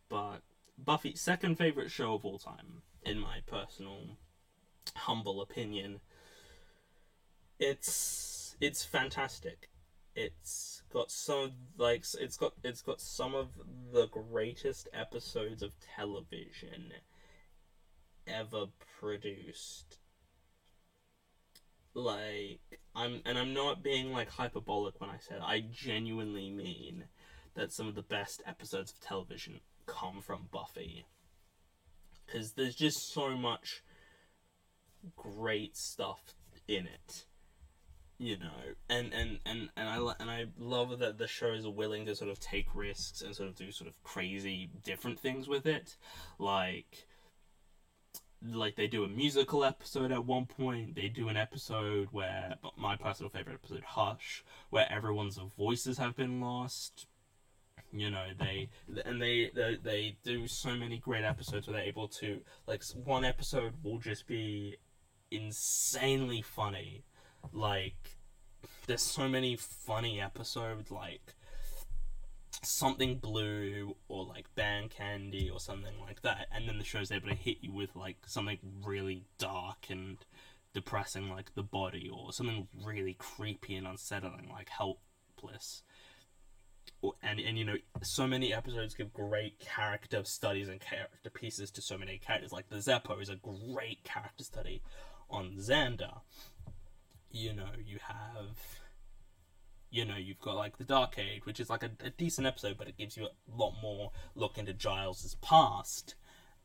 But 0.07 0.41
Buffy, 0.77 1.15
second 1.15 1.57
favorite 1.57 1.89
show 1.89 2.13
of 2.13 2.25
all 2.25 2.37
time, 2.37 2.83
in 3.03 3.17
my 3.17 3.39
personal 3.47 4.17
humble 4.95 5.41
opinion. 5.41 6.01
It's 7.59 8.55
it's 8.61 8.85
fantastic. 8.85 9.69
It's 10.15 10.83
got 10.91 11.09
some 11.09 11.53
like 11.77 12.05
it's 12.19 12.37
got 12.37 12.53
it's 12.63 12.81
got 12.83 13.01
some 13.01 13.33
of 13.33 13.47
the 13.91 14.07
greatest 14.07 14.89
episodes 14.93 15.63
of 15.63 15.73
television 15.95 16.91
ever 18.31 18.67
produced. 18.99 19.97
Like 21.93 22.79
I'm 22.95 23.21
and 23.25 23.37
I'm 23.37 23.53
not 23.53 23.83
being 23.83 24.11
like 24.11 24.29
hyperbolic 24.29 24.99
when 24.99 25.09
I 25.09 25.17
said 25.19 25.39
I 25.43 25.65
genuinely 25.71 26.49
mean 26.49 27.05
that 27.55 27.73
some 27.73 27.87
of 27.87 27.95
the 27.95 28.01
best 28.01 28.41
episodes 28.47 28.91
of 28.91 28.99
television 29.01 29.59
come 29.85 30.21
from 30.21 30.47
Buffy. 30.51 31.05
Cuz 32.27 32.53
there's 32.53 32.75
just 32.75 33.11
so 33.11 33.35
much 33.35 33.83
great 35.15 35.75
stuff 35.75 36.33
in 36.67 36.87
it 36.87 37.25
you 38.21 38.37
know 38.37 38.75
and 38.87 39.11
and 39.13 39.39
and 39.47 39.69
and 39.75 39.89
i 39.89 40.13
and 40.19 40.29
i 40.29 40.45
love 40.59 40.99
that 40.99 41.17
the 41.17 41.27
show 41.27 41.53
is 41.53 41.67
willing 41.67 42.05
to 42.05 42.15
sort 42.15 42.29
of 42.29 42.39
take 42.39 42.67
risks 42.75 43.21
and 43.21 43.35
sort 43.35 43.49
of 43.49 43.55
do 43.55 43.71
sort 43.71 43.89
of 43.89 44.01
crazy 44.03 44.69
different 44.83 45.19
things 45.19 45.47
with 45.47 45.65
it 45.65 45.97
like 46.37 47.07
like 48.43 48.75
they 48.75 48.87
do 48.87 49.03
a 49.03 49.07
musical 49.07 49.63
episode 49.63 50.11
at 50.11 50.25
one 50.25 50.45
point 50.45 50.95
they 50.95 51.07
do 51.07 51.27
an 51.27 51.37
episode 51.37 52.07
where 52.11 52.55
my 52.75 52.95
personal 52.95 53.29
favorite 53.29 53.53
episode 53.53 53.83
hush 53.83 54.43
where 54.69 54.91
everyone's 54.91 55.39
voices 55.57 55.97
have 55.97 56.15
been 56.15 56.41
lost. 56.41 57.07
You 57.93 58.09
know 58.09 58.27
they 58.39 58.69
and 59.05 59.21
they, 59.21 59.51
they 59.53 59.77
they 59.83 60.17
do 60.23 60.47
so 60.47 60.75
many 60.75 60.97
great 60.97 61.25
episodes 61.25 61.67
where 61.67 61.75
they're 61.75 61.85
able 61.85 62.07
to 62.07 62.39
like 62.65 62.83
one 63.03 63.25
episode 63.25 63.73
will 63.83 63.99
just 63.99 64.27
be 64.27 64.77
insanely 65.29 66.41
funny. 66.41 67.03
Like 67.51 68.17
there's 68.87 69.01
so 69.01 69.27
many 69.27 69.55
funny 69.57 70.21
episodes 70.21 70.89
like 70.89 71.35
something 72.63 73.17
blue 73.17 73.95
or 74.07 74.25
like 74.25 74.53
band 74.55 74.89
candy 74.89 75.49
or 75.49 75.59
something 75.59 75.99
like 76.01 76.21
that 76.21 76.47
and 76.51 76.67
then 76.67 76.77
the 76.77 76.83
show's 76.83 77.11
able 77.11 77.29
to 77.29 77.35
hit 77.35 77.57
you 77.61 77.71
with 77.71 77.95
like 77.95 78.17
something 78.25 78.59
really 78.83 79.23
dark 79.37 79.87
and 79.89 80.25
depressing 80.73 81.29
like 81.29 81.53
the 81.55 81.63
body 81.63 82.09
or 82.11 82.31
something 82.31 82.67
really 82.83 83.15
creepy 83.17 83.75
and 83.75 83.87
unsettling 83.87 84.49
like 84.51 84.69
helpless. 84.69 85.83
And 87.23 87.39
and 87.39 87.57
you 87.57 87.65
know 87.65 87.75
so 88.03 88.27
many 88.27 88.53
episodes 88.53 88.93
give 88.93 89.13
great 89.13 89.59
character 89.59 90.23
studies 90.23 90.67
and 90.67 90.79
character 90.79 91.29
pieces 91.29 91.71
to 91.71 91.81
so 91.81 91.97
many 91.97 92.17
characters. 92.17 92.51
Like 92.51 92.69
the 92.69 92.77
zeppo 92.77 93.21
is 93.21 93.29
a 93.29 93.35
great 93.35 94.03
character 94.03 94.43
study 94.43 94.81
on 95.29 95.55
xander. 95.57 96.21
You 97.31 97.53
know 97.53 97.69
you 97.83 97.97
have 98.07 98.57
you 99.91 100.05
know 100.05 100.15
you've 100.15 100.39
got 100.39 100.55
like 100.55 100.77
the 100.77 100.83
dark 100.83 101.19
age 101.19 101.45
which 101.45 101.59
is 101.59 101.69
like 101.69 101.83
a, 101.83 101.91
a 102.03 102.09
decent 102.09 102.47
episode 102.47 102.77
but 102.77 102.87
it 102.87 102.97
gives 102.97 103.15
you 103.15 103.25
a 103.25 103.55
lot 103.55 103.73
more 103.81 104.11
look 104.35 104.57
into 104.57 104.73
giles's 104.73 105.35
past. 105.35 106.15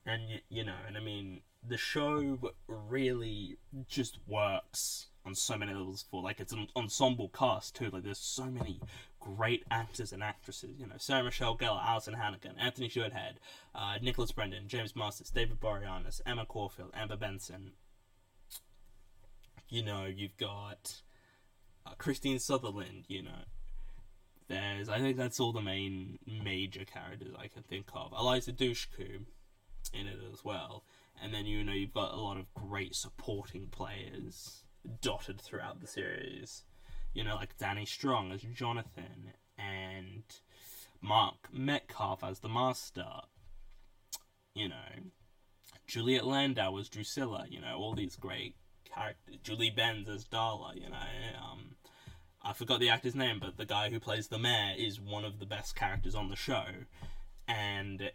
And 0.09 0.31
you, 0.31 0.39
you 0.49 0.65
know 0.65 0.77
and 0.87 0.97
i 0.97 1.01
mean 1.01 1.41
the 1.69 1.77
show 1.77 2.39
really 2.69 3.59
just 3.89 4.19
works 4.27 5.09
on 5.27 5.35
so 5.35 5.59
many 5.59 5.75
levels 5.75 6.05
for 6.09 6.23
like 6.23 6.41
it's 6.41 6.53
an 6.53 6.69
ensemble 6.77 7.29
cast 7.29 7.75
too. 7.75 7.91
Like 7.91 8.05
there's 8.05 8.19
so 8.19 8.45
many 8.45 8.81
great 9.19 9.65
actors 9.71 10.12
and 10.12 10.23
actresses 10.23 10.79
you 10.79 10.87
know 10.87 10.95
sarah 10.99 11.25
michelle 11.25 11.59
gellar 11.59 11.85
alyson 11.85 12.15
hannigan 12.15 12.55
anthony 12.61 12.89
stewart 12.89 13.12
head 13.12 13.41
uh, 13.75 13.95
nicholas 14.01 14.31
brendon 14.31 14.69
james 14.69 14.95
marsters 14.95 15.31
david 15.31 15.59
boreanaz 15.59 16.21
emma 16.25 16.47
caulfield 16.47 16.93
amber 16.95 17.17
benson. 17.17 17.73
You 19.69 19.83
know 19.83 20.05
you've 20.05 20.37
got 20.37 21.03
Kristine 21.99 22.40
Sutherland, 22.40 23.05
you 23.09 23.22
know. 23.22 23.44
There's, 24.49 24.88
I 24.88 25.01
think 25.01 25.16
that's 25.16 25.40
all 25.40 25.53
the 25.53 25.61
main 25.61 26.18
major 26.25 26.85
characters 26.85 27.35
I 27.37 27.49
can 27.49 27.64
think 27.64 27.88
of. 27.94 28.12
Eliza 28.16 28.53
Dushku 28.53 29.25
in 29.92 30.07
it 30.07 30.18
as 30.33 30.44
well. 30.44 30.85
And 31.20 31.33
then, 31.33 31.46
you 31.46 31.64
know, 31.64 31.72
you've 31.72 31.94
got 31.94 32.12
a 32.12 32.20
lot 32.20 32.37
of 32.37 32.53
great 32.55 32.94
supporting 32.94 33.66
players 33.66 34.64
dotted 35.01 35.40
throughout 35.40 35.81
the 35.81 35.87
series. 35.87 36.64
You 37.12 37.25
know, 37.25 37.35
like 37.37 37.57
Danny 37.59 37.87
Strong 37.87 38.33
as 38.33 38.42
Jonathan 38.42 39.33
and 39.59 40.22
Mark 41.01 41.49
Metcalf 41.53 42.22
as 42.22 42.40
the 42.40 42.49
Master. 42.49 43.22
You 44.55 44.68
know, 44.68 45.11
Juliet 45.87 46.25
Landau 46.25 46.77
as 46.79 46.88
Drusilla. 46.88 47.46
You 47.49 47.61
know, 47.62 47.77
all 47.77 47.94
these 47.94 48.16
great 48.16 48.55
characters. 48.97 49.37
Julie 49.43 49.71
Benz 49.71 50.09
as 50.09 50.25
Darla. 50.25 50.75
You 50.75 50.89
know, 50.89 50.97
um, 51.43 51.77
I 52.43 52.53
forgot 52.53 52.81
the 52.81 52.91
actor's 52.91 53.15
name, 53.15 53.39
but 53.41 53.57
the 53.57 53.67
guy 53.67 53.91
who 53.91 54.01
plays 54.01 54.29
the 54.29 54.39
mayor 54.39 54.75
is 54.77 55.01
one 55.01 55.25
of 55.25 55.39
the 55.39 55.47
best 55.47 55.77
characters 55.77 56.15
on 56.15 56.29
the 56.29 56.37
show, 56.37 56.65
and 57.49 58.11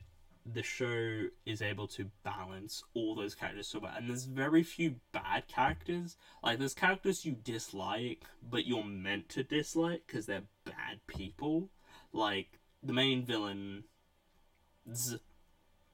the 0.46 0.64
show 0.64 1.26
is 1.46 1.62
able 1.62 1.88
to 1.88 2.10
balance 2.24 2.84
all 2.94 3.16
those 3.16 3.36
characters 3.36 3.68
so 3.68 3.80
well. 3.80 3.94
And 3.96 4.10
there's 4.10 4.26
very 4.26 4.64
few 4.64 4.96
bad 5.12 5.48
characters. 5.48 6.18
Like 6.44 6.60
there's 6.60 6.74
characters 6.74 7.26
you 7.26 7.34
dislike, 7.44 8.24
but 8.42 8.66
you're 8.66 8.84
meant 8.84 9.30
to 9.30 9.44
dislike 9.44 10.04
because 10.08 10.26
they're 10.26 10.44
bad 10.66 11.00
people. 11.08 11.70
Like 12.12 12.60
the 12.82 12.94
main 12.94 13.26
villain 13.26 13.84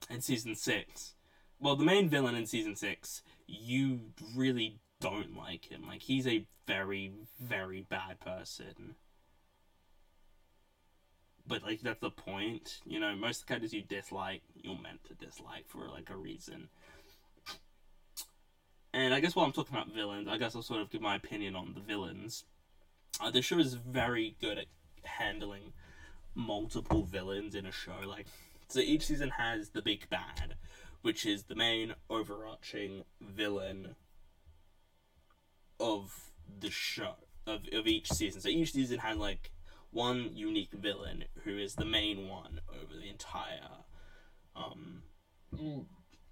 in 0.10 0.22
season 0.22 0.56
six. 0.56 1.16
Well, 1.60 1.76
the 1.76 1.86
main 1.86 2.08
villain 2.08 2.36
in 2.36 2.46
season 2.46 2.76
six, 2.76 3.24
you 3.48 4.00
really 4.36 4.80
don't 5.00 5.36
like 5.36 5.66
him. 5.72 5.88
Like 5.88 6.02
he's 6.02 6.28
a 6.28 6.46
very, 6.68 7.12
very 7.40 7.82
bad 7.82 8.20
person. 8.20 8.96
But 11.48 11.64
like 11.64 11.82
that's 11.82 12.02
the 12.02 12.10
point, 12.10 12.80
you 12.86 13.00
know. 13.00 13.16
Most 13.16 13.42
of 13.42 13.46
the 13.46 13.48
characters 13.48 13.74
you 13.74 13.82
dislike, 13.82 14.42
you're 14.62 14.78
meant 14.80 15.04
to 15.06 15.14
dislike 15.14 15.66
for 15.68 15.88
like 15.88 16.10
a 16.10 16.18
reason. 16.18 16.70
And 18.94 19.14
I 19.14 19.20
guess 19.20 19.36
while 19.36 19.46
I'm 19.46 19.52
talking 19.52 19.76
about 19.76 19.94
villains, 19.94 20.28
I 20.28 20.38
guess 20.38 20.56
I'll 20.56 20.62
sort 20.62 20.82
of 20.82 20.90
give 20.90 21.02
my 21.02 21.16
opinion 21.16 21.56
on 21.56 21.74
the 21.74 21.82
villains. 21.82 22.46
Uh, 23.22 23.32
the 23.32 23.42
show 23.42 23.60
is 23.60 23.76
very 23.76 24.36
good 24.42 24.58
at 24.58 24.66
handling 25.04 25.74
multiple 26.36 27.04
villains 27.04 27.56
in 27.56 27.66
a 27.66 27.72
show. 27.72 27.98
Like, 28.06 28.28
so 28.68 28.80
each 28.80 29.06
season 29.06 29.30
has 29.30 29.70
the 29.70 29.82
big 29.82 30.10
bad, 30.10 30.56
which 31.08 31.26
is 31.26 31.44
the 31.44 31.56
main 31.56 31.96
overarching 32.10 33.06
villain 33.22 33.96
of 35.80 36.34
the 36.60 36.70
show 36.70 37.16
of, 37.46 37.62
of 37.72 37.88
each 37.88 38.12
season. 38.12 38.42
So 38.42 38.50
each 38.50 38.74
season 38.74 39.00
has 39.00 39.16
like 39.16 39.52
one 39.92 40.32
unique 40.34 40.74
villain 40.74 41.24
who 41.46 41.58
is 41.58 41.76
the 41.76 41.86
main 41.86 42.28
one 42.28 42.60
over 42.70 42.94
the 42.94 43.08
entire 43.10 43.86
um 44.54 45.04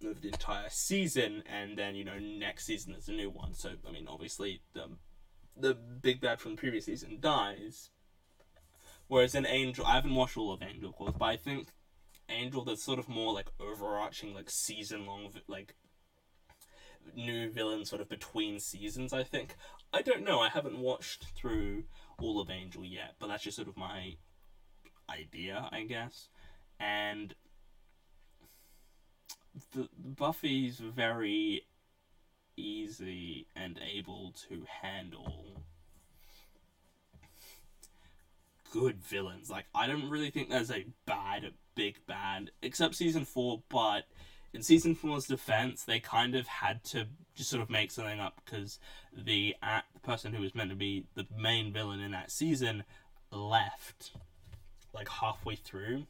of 0.06 0.22
the 0.22 0.28
entire 0.28 0.68
season 0.70 1.42
and 1.50 1.78
then 1.78 1.96
you 1.96 2.04
know 2.04 2.20
next 2.20 2.66
season 2.66 2.92
there's 2.92 3.08
a 3.08 3.14
new 3.14 3.30
one. 3.30 3.54
So 3.54 3.70
I 3.88 3.94
mean 3.94 4.10
obviously 4.10 4.62
the 4.74 4.90
the 5.56 5.74
big 5.74 6.20
bad 6.20 6.42
from 6.42 6.58
the 6.58 6.60
previous 6.60 6.84
season 6.84 7.20
dies. 7.22 7.92
Whereas 9.08 9.36
in 9.36 9.46
Angel 9.46 9.86
I 9.86 9.96
haven't 9.96 10.16
watched 10.16 10.36
all 10.36 10.52
of 10.52 10.62
Angel 10.62 10.90
of 10.90 10.98
course, 10.98 11.14
but 11.18 11.24
I 11.28 11.38
think 11.38 11.70
Angel 12.30 12.64
there's 12.64 12.82
sort 12.82 13.00
of 13.00 13.08
more 13.08 13.34
like 13.34 13.52
overarching 13.60 14.34
like 14.34 14.50
season 14.50 15.06
long 15.06 15.32
like 15.48 15.76
new 17.16 17.50
villain 17.50 17.86
sort 17.86 18.02
of 18.02 18.10
between 18.10 18.60
seasons, 18.60 19.14
I 19.14 19.24
think. 19.24 19.56
I 19.94 20.02
don't 20.02 20.24
know, 20.24 20.40
I 20.40 20.50
haven't 20.50 20.80
watched 20.80 21.26
through 21.36 21.84
all 22.20 22.40
of 22.42 22.50
Angel 22.50 22.84
yet, 22.84 23.16
but 23.20 23.28
that's 23.28 23.44
just 23.44 23.58
sort 23.58 23.68
of 23.68 23.78
my 23.78 24.18
idea, 25.10 25.70
I 25.72 25.84
guess. 25.84 26.30
And 26.80 27.36
the 29.74 29.88
Buffy's 29.98 30.80
very 30.80 31.64
easy 32.58 33.48
and 33.56 33.80
able 33.96 34.34
to 34.50 34.66
handle 34.82 35.64
good 38.76 39.02
villains. 39.02 39.50
Like 39.50 39.66
I 39.74 39.88
don't 39.88 40.10
really 40.10 40.30
think 40.30 40.50
there's 40.50 40.72
a 40.72 40.86
bad 41.06 41.54
big 41.76 41.96
bad 42.08 42.52
except 42.62 42.96
season 42.96 43.24
4, 43.24 43.64
but 43.70 44.04
in 44.54 44.62
season 44.62 44.96
four's 44.96 45.28
defense, 45.28 45.84
they 45.84 46.00
kind 46.00 46.36
of 46.36 46.48
had 46.48 46.84
to 46.86 47.08
just 47.36 47.50
sort 47.50 47.62
of 47.62 47.70
make 47.70 47.92
something 47.92 48.20
up 48.20 48.42
because 48.44 48.80
the 49.14 49.56
uh, 49.64 49.82
the 49.94 50.00
person 50.00 50.34
who 50.34 50.42
was 50.42 50.56
meant 50.56 50.70
to 50.70 50.76
be 50.76 51.06
the 51.16 51.26
main 51.38 51.74
villain 51.74 52.00
in 52.00 52.12
that 52.12 52.32
season 52.32 52.84
left 53.32 54.12
like 54.94 55.10
halfway 55.10 55.56
through 55.56 56.06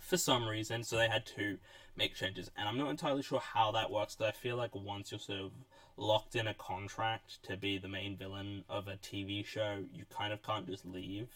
for 0.00 0.16
some 0.16 0.48
reason, 0.48 0.84
so 0.84 0.96
they 0.96 1.08
had 1.08 1.26
to 1.26 1.58
make 1.96 2.14
changes. 2.14 2.50
And 2.56 2.68
I'm 2.68 2.78
not 2.78 2.90
entirely 2.90 3.22
sure 3.22 3.40
how 3.40 3.72
that 3.72 3.90
works. 3.90 4.16
But 4.18 4.28
I 4.28 4.32
feel 4.32 4.56
like 4.56 4.74
once 4.74 5.10
you're 5.10 5.20
sort 5.20 5.40
of 5.40 5.52
locked 5.96 6.36
in 6.36 6.46
a 6.46 6.54
contract 6.54 7.42
to 7.44 7.56
be 7.56 7.78
the 7.78 7.88
main 7.88 8.16
villain 8.16 8.64
of 8.68 8.86
a 8.88 8.96
TV 8.96 9.44
show, 9.44 9.84
you 9.92 10.04
kind 10.10 10.32
of 10.32 10.42
can't 10.42 10.66
just 10.66 10.86
leave. 10.86 11.28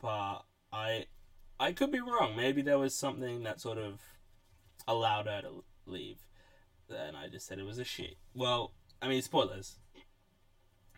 But 0.00 0.42
I, 0.72 1.06
I 1.58 1.72
could 1.72 1.90
be 1.90 2.00
wrong. 2.00 2.34
Maybe 2.36 2.62
there 2.62 2.78
was 2.78 2.94
something 2.94 3.42
that 3.42 3.60
sort 3.60 3.78
of 3.78 4.00
allowed 4.86 5.26
her 5.26 5.42
to 5.42 5.64
leave. 5.86 6.18
and 6.88 7.16
I 7.16 7.28
just 7.28 7.46
said 7.46 7.58
it 7.58 7.64
was 7.64 7.78
a 7.78 7.84
shit. 7.84 8.14
Well, 8.34 8.72
I 9.02 9.08
mean, 9.08 9.22
spoilers. 9.22 9.78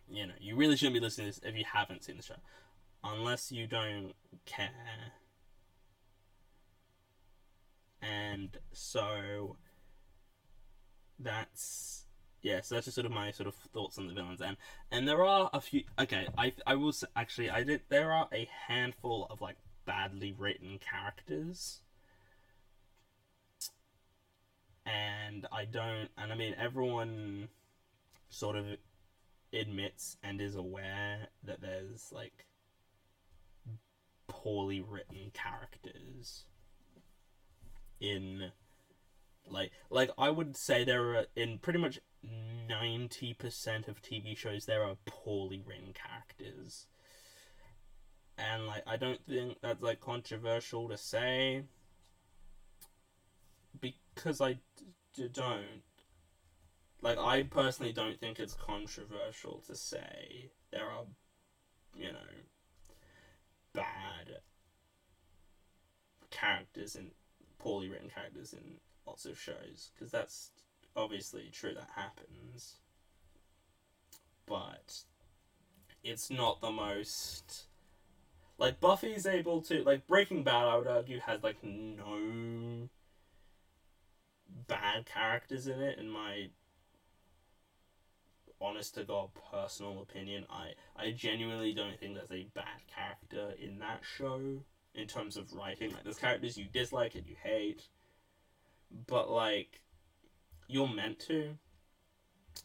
You 0.09 0.27
know, 0.27 0.35
you 0.41 0.57
really 0.57 0.77
shouldn't 0.77 0.95
be 0.95 1.01
listening 1.01 1.33
to 1.33 1.41
this 1.41 1.49
if 1.49 1.57
you 1.57 1.65
haven't 1.73 2.05
seen 2.05 2.17
the 2.17 2.23
show. 2.23 2.35
Unless 3.05 3.53
you 3.53 3.67
don't 3.67 4.13
care. 4.45 5.13
And 8.03 8.57
so 8.73 9.57
that's 11.19 12.00
yeah, 12.43 12.61
so 12.63 12.75
that's 12.75 12.87
just 12.87 12.95
sort 12.95 13.07
of 13.07 13.13
my 13.13 13.31
sort 13.31 13.47
of 13.49 13.55
thoughts 13.55 13.99
on 13.99 14.07
the 14.07 14.15
villains 14.15 14.41
and 14.41 14.57
and 14.91 15.07
there 15.07 15.25
are 15.25 15.51
a 15.53 15.61
few 15.61 15.85
okay, 15.99 16.27
I 16.39 16.53
I 16.67 16.75
will 16.75 16.93
say, 16.93 17.07
actually 17.15 17.51
I 17.51 17.63
did 17.65 17.83
there 17.89 18.13
are 18.13 18.29
a 18.33 18.49
handful 18.69 19.27
of 19.31 19.41
like 19.41 19.57
badly 19.85 20.33
written 20.37 20.79
characters. 20.79 21.81
And 24.87 25.47
I 25.53 25.65
don't 25.67 26.09
and 26.17 26.33
I 26.33 26.35
mean 26.35 26.55
everyone 26.59 27.49
sort 28.29 28.57
of 28.57 28.67
admits 29.53 30.17
and 30.23 30.41
is 30.41 30.57
aware 30.57 31.29
that 31.45 31.61
there's 31.61 32.13
like 32.13 32.47
poorly 34.29 34.81
written 34.81 35.33
characters 35.35 36.45
in 38.01 38.53
like 39.49 39.73
like 39.91 40.11
I 40.17 40.31
would 40.31 40.57
say 40.57 40.85
there 40.85 41.17
are 41.17 41.27
in 41.35 41.59
pretty 41.59 41.79
much 41.79 41.99
ninety 42.23 43.35
percent 43.35 43.89
of 43.89 44.03
TV 44.03 44.37
shows 44.37 44.67
there 44.67 44.85
are 44.85 44.97
poorly 45.07 45.63
written 45.67 45.93
characters. 45.93 46.87
And 48.39 48.67
like 48.67 48.83
I 48.87 48.97
don't 48.97 49.25
think 49.27 49.59
that's 49.61 49.83
like 49.83 50.01
controversial 50.01 50.89
to 50.89 50.97
say. 50.97 51.65
Because 53.81 54.41
I 54.41 54.59
don't. 55.33 55.83
Like 57.03 57.19
I 57.19 57.43
personally 57.45 57.93
don't 57.93 58.21
think 58.21 58.39
it's 58.39 58.55
controversial 58.55 59.63
to 59.67 59.75
say 59.75 60.51
there 60.71 60.87
are 60.87 61.05
you 61.97 62.13
know 62.13 62.19
bad 63.73 64.41
characters 66.31 66.95
and 66.97 67.11
poorly 67.59 67.89
written 67.89 68.11
characters 68.11 68.53
in 68.53 68.79
lots 69.07 69.25
of 69.27 69.39
shows. 69.39 69.91
Because 69.95 70.13
that's 70.13 70.51
obviously 70.97 71.49
true 71.53 71.75
that 71.75 71.89
happens 71.95 72.77
but 74.47 75.05
it's 76.03 76.31
not 76.31 76.61
the 76.61 76.71
most 76.71 77.65
like 78.59 78.81
buffy's 78.81 79.27
able 79.27 79.61
to 79.63 79.83
like 79.85 80.07
breaking 80.07 80.43
bad 80.43 80.67
i 80.67 80.77
would 80.77 80.87
argue 80.87 81.21
has 81.21 81.43
like 81.43 81.63
no 81.63 82.89
bad 84.67 85.07
characters 85.07 85.67
in 85.67 85.81
it 85.81 85.99
in 85.99 86.09
my 86.09 86.49
honest 88.61 88.95
to 88.95 89.05
god 89.05 89.31
personal 89.51 90.03
opinion 90.03 90.45
i 90.51 90.73
i 90.97 91.11
genuinely 91.11 91.73
don't 91.73 91.99
think 91.99 92.15
there's 92.15 92.31
a 92.31 92.49
bad 92.55 92.81
character 92.95 93.55
in 93.59 93.79
that 93.79 94.01
show 94.03 94.61
in 94.95 95.07
terms 95.07 95.37
of 95.37 95.53
writing. 95.53 95.93
Like 95.93 96.05
there's 96.05 96.19
characters 96.19 96.57
you 96.57 96.67
dislike 96.73 97.15
and 97.15 97.27
you 97.27 97.37
hate, 97.43 97.89
but 99.07 99.31
like 99.31 99.81
you're 100.71 100.89
meant 100.89 101.19
to, 101.21 101.57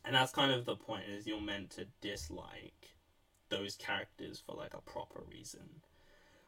and 0.04 0.16
that's 0.16 0.32
kind 0.32 0.52
of 0.52 0.66
the 0.66 0.76
point. 0.76 1.04
Is 1.10 1.28
you're 1.28 1.42
meant 1.42 1.72
to 1.72 1.86
dislike 2.02 2.96
those 3.50 3.76
characters 3.76 4.42
for 4.46 4.56
like 4.56 4.74
a 4.74 4.82
proper 4.82 5.24
reason. 5.30 5.82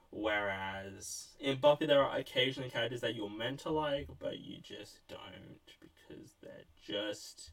Whereas 0.09 1.35
in 1.39 1.59
Buffy, 1.59 1.85
there 1.85 2.01
are 2.03 2.17
occasionally 2.17 2.69
characters 2.69 3.01
that 3.01 3.15
you're 3.15 3.29
meant 3.29 3.59
to 3.61 3.69
like, 3.69 4.07
but 4.19 4.39
you 4.39 4.57
just 4.61 5.05
don't 5.07 5.59
because 5.81 6.33
they're 6.41 6.63
just 6.85 7.51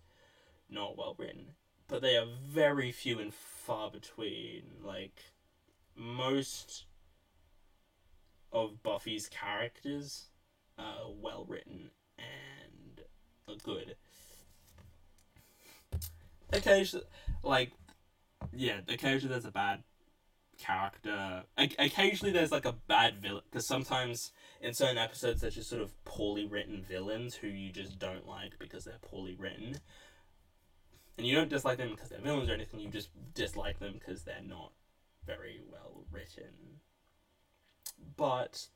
not 0.71 0.97
well 0.97 1.17
written. 1.19 1.55
But 1.89 2.01
they 2.01 2.17
are 2.17 2.27
very 2.47 2.93
few 2.93 3.19
and 3.19 3.35
far 3.35 3.91
between. 3.91 4.63
Like 4.83 5.21
most 5.97 6.85
of 8.53 8.83
Buffy's 8.83 9.29
characters 9.29 10.27
are 10.79 11.11
well 11.21 11.45
written 11.49 11.91
and 12.19 12.64
good. 13.63 13.97
Occasionally, 16.53 17.07
like, 17.43 17.73
yeah, 18.53 18.81
occasionally 18.89 19.33
there's 19.33 19.45
a 19.45 19.51
bad 19.51 19.83
character. 20.59 21.45
O- 21.59 21.67
occasionally 21.79 22.33
there's 22.33 22.53
like 22.53 22.65
a 22.65 22.73
bad 22.73 23.21
villain 23.21 23.43
because 23.51 23.67
sometimes 23.67 24.33
in 24.61 24.75
certain 24.75 24.99
episodes 24.99 25.41
there's 25.41 25.55
just 25.55 25.71
sort 25.71 25.83
of 25.83 26.05
poorly 26.05 26.47
written 26.47 26.85
villains 26.89 27.35
who 27.35 27.49
you 27.49 27.73
just 27.73 27.99
don't 27.99 28.27
like 28.29 28.59
because 28.59 28.85
they're 28.85 28.99
poorly 29.03 29.35
written. 29.35 29.77
And 31.17 31.27
you 31.27 31.35
don't 31.35 31.51
dislike 31.51 31.79
them 31.79 31.91
because 31.91 32.09
they're 32.09 32.21
villains 32.21 32.51
or 32.51 32.55
anything, 32.55 32.81
you 32.81 32.89
just 32.89 33.11
dislike 33.35 33.79
them 33.79 33.95
because 33.95 34.23
they're 34.23 34.43
not 34.47 34.73
very 35.27 35.61
well 35.71 36.05
written 36.13 36.81
but 38.17 38.67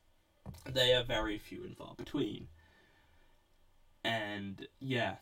they 0.65 0.93
are 0.93 1.03
very 1.03 1.37
few 1.37 1.63
and 1.63 1.75
far 1.77 1.95
between. 1.95 2.47
And 4.03 4.67
yeah, 4.79 5.15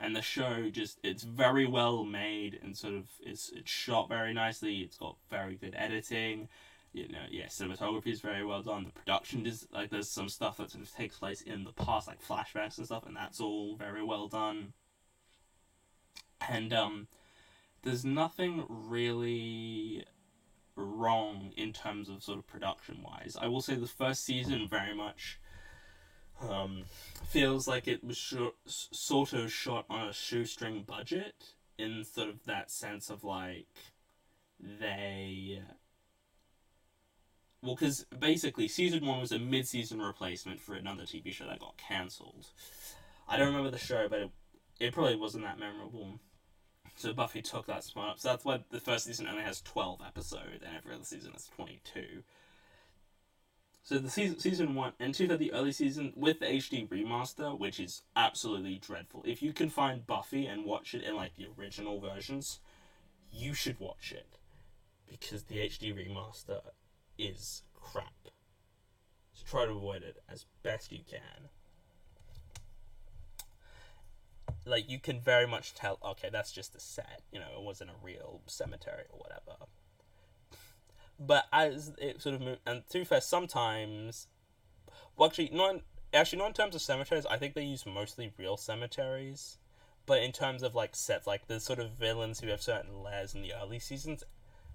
and 0.00 0.14
the 0.14 0.22
show 0.22 0.68
just 0.70 0.98
it's 1.02 1.22
very 1.22 1.66
well 1.66 2.04
made 2.04 2.58
and 2.62 2.76
sort 2.76 2.94
of 2.94 3.06
it's 3.20 3.50
it's 3.54 3.70
shot 3.70 4.08
very 4.08 4.32
nicely. 4.32 4.78
It's 4.78 4.96
got 4.96 5.16
very 5.30 5.56
good 5.56 5.74
editing. 5.76 6.48
You 6.92 7.08
know, 7.08 7.24
yeah, 7.30 7.46
cinematography 7.46 8.08
is 8.08 8.20
very 8.20 8.44
well 8.44 8.62
done. 8.62 8.84
The 8.84 8.90
production 8.90 9.46
is 9.46 9.66
like 9.72 9.90
there's 9.90 10.10
some 10.10 10.28
stuff 10.28 10.58
that 10.58 10.70
sort 10.70 10.84
of 10.84 10.94
takes 10.94 11.16
place 11.16 11.40
in 11.40 11.64
the 11.64 11.72
past, 11.72 12.06
like 12.06 12.22
flashbacks 12.22 12.76
and 12.76 12.86
stuff, 12.86 13.06
and 13.06 13.16
that's 13.16 13.40
all 13.40 13.76
very 13.76 14.02
well 14.02 14.28
done. 14.28 14.74
And 16.48 16.72
um, 16.72 17.06
there's 17.82 18.04
nothing 18.04 18.64
really 18.68 20.04
wrong 20.76 21.52
in 21.56 21.72
terms 21.72 22.08
of 22.08 22.22
sort 22.22 22.38
of 22.38 22.46
production 22.46 23.02
wise. 23.02 23.36
I 23.40 23.48
will 23.48 23.62
say 23.62 23.74
the 23.74 23.86
first 23.86 24.24
season 24.24 24.68
very 24.68 24.94
much 24.94 25.38
um, 26.50 26.84
feels 27.28 27.66
like 27.66 27.88
it 27.88 28.02
was 28.04 28.34
sort 28.66 29.32
of 29.32 29.52
shot 29.52 29.86
on 29.88 30.08
a 30.08 30.12
shoestring 30.12 30.82
budget 30.82 31.54
in 31.78 32.04
sort 32.04 32.28
of 32.28 32.44
that 32.44 32.70
sense 32.70 33.10
of 33.10 33.24
like 33.24 33.66
they. 34.60 35.60
Well, 37.62 37.76
because 37.76 38.04
basically, 38.18 38.66
season 38.68 39.06
one 39.06 39.20
was 39.20 39.32
a 39.32 39.38
mid 39.38 39.68
season 39.68 40.00
replacement 40.00 40.60
for 40.60 40.74
another 40.74 41.04
TV 41.04 41.32
show 41.32 41.46
that 41.46 41.60
got 41.60 41.76
cancelled. 41.76 42.48
I 43.28 43.36
don't 43.36 43.48
remember 43.48 43.70
the 43.70 43.78
show, 43.78 44.08
but 44.08 44.18
it, 44.18 44.30
it 44.80 44.92
probably 44.92 45.16
wasn't 45.16 45.44
that 45.44 45.58
memorable. 45.58 46.18
So 46.96 47.12
Buffy 47.12 47.40
took 47.40 47.66
that 47.66 47.84
spot 47.84 48.10
up. 48.10 48.18
So 48.18 48.28
that's 48.28 48.44
why 48.44 48.60
the 48.70 48.80
first 48.80 49.06
season 49.06 49.26
only 49.28 49.42
has 49.42 49.62
12 49.62 50.00
episodes, 50.06 50.62
and 50.66 50.76
every 50.76 50.94
other 50.94 51.04
season 51.04 51.32
has 51.32 51.48
22. 51.56 52.22
So 53.84 53.98
the 53.98 54.08
season 54.10 54.38
season 54.38 54.74
one 54.74 54.92
and 55.00 55.12
two 55.12 55.26
had 55.28 55.40
the 55.40 55.52
early 55.52 55.72
season 55.72 56.12
with 56.14 56.38
the 56.38 56.46
HD 56.46 56.88
remaster, 56.88 57.58
which 57.58 57.80
is 57.80 58.02
absolutely 58.14 58.78
dreadful. 58.78 59.24
If 59.26 59.42
you 59.42 59.52
can 59.52 59.70
find 59.70 60.06
Buffy 60.06 60.46
and 60.46 60.64
watch 60.64 60.94
it 60.94 61.02
in 61.02 61.16
like 61.16 61.34
the 61.34 61.48
original 61.58 62.00
versions, 62.00 62.60
you 63.32 63.54
should 63.54 63.80
watch 63.80 64.12
it 64.12 64.38
because 65.08 65.42
the 65.44 65.56
HD 65.56 65.92
remaster 65.92 66.60
is 67.18 67.62
crap. 67.74 68.28
So 69.32 69.44
try 69.44 69.66
to 69.66 69.72
avoid 69.72 70.04
it 70.04 70.22
as 70.28 70.46
best 70.62 70.92
you 70.92 71.00
can 71.08 71.48
like 74.64 74.88
you 74.88 74.98
can 74.98 75.20
very 75.20 75.46
much 75.46 75.74
tell 75.74 75.98
okay 76.04 76.28
that's 76.30 76.52
just 76.52 76.74
a 76.74 76.80
set 76.80 77.22
you 77.32 77.38
know 77.38 77.46
it 77.56 77.62
wasn't 77.62 77.90
a 77.90 78.04
real 78.04 78.40
cemetery 78.46 79.04
or 79.10 79.18
whatever 79.18 79.66
but 81.26 81.46
as 81.52 81.92
it 81.98 82.20
sort 82.20 82.34
of 82.34 82.40
moved 82.40 82.60
and 82.66 82.82
to 82.88 82.98
be 82.98 83.04
fair 83.04 83.20
sometimes 83.20 84.26
well 85.16 85.28
actually 85.28 85.50
not 85.52 85.76
actually 86.12 86.38
not 86.38 86.48
in 86.48 86.54
terms 86.54 86.74
of 86.74 86.82
cemeteries 86.82 87.26
i 87.26 87.36
think 87.36 87.54
they 87.54 87.64
use 87.64 87.86
mostly 87.86 88.32
real 88.38 88.56
cemeteries 88.56 89.58
but 90.04 90.22
in 90.22 90.32
terms 90.32 90.62
of 90.62 90.74
like 90.74 90.96
sets 90.96 91.26
like 91.26 91.46
the 91.46 91.60
sort 91.60 91.78
of 91.78 91.90
villains 91.92 92.40
who 92.40 92.48
have 92.48 92.60
certain 92.60 93.02
layers 93.02 93.34
in 93.34 93.42
the 93.42 93.52
early 93.54 93.78
seasons 93.78 94.24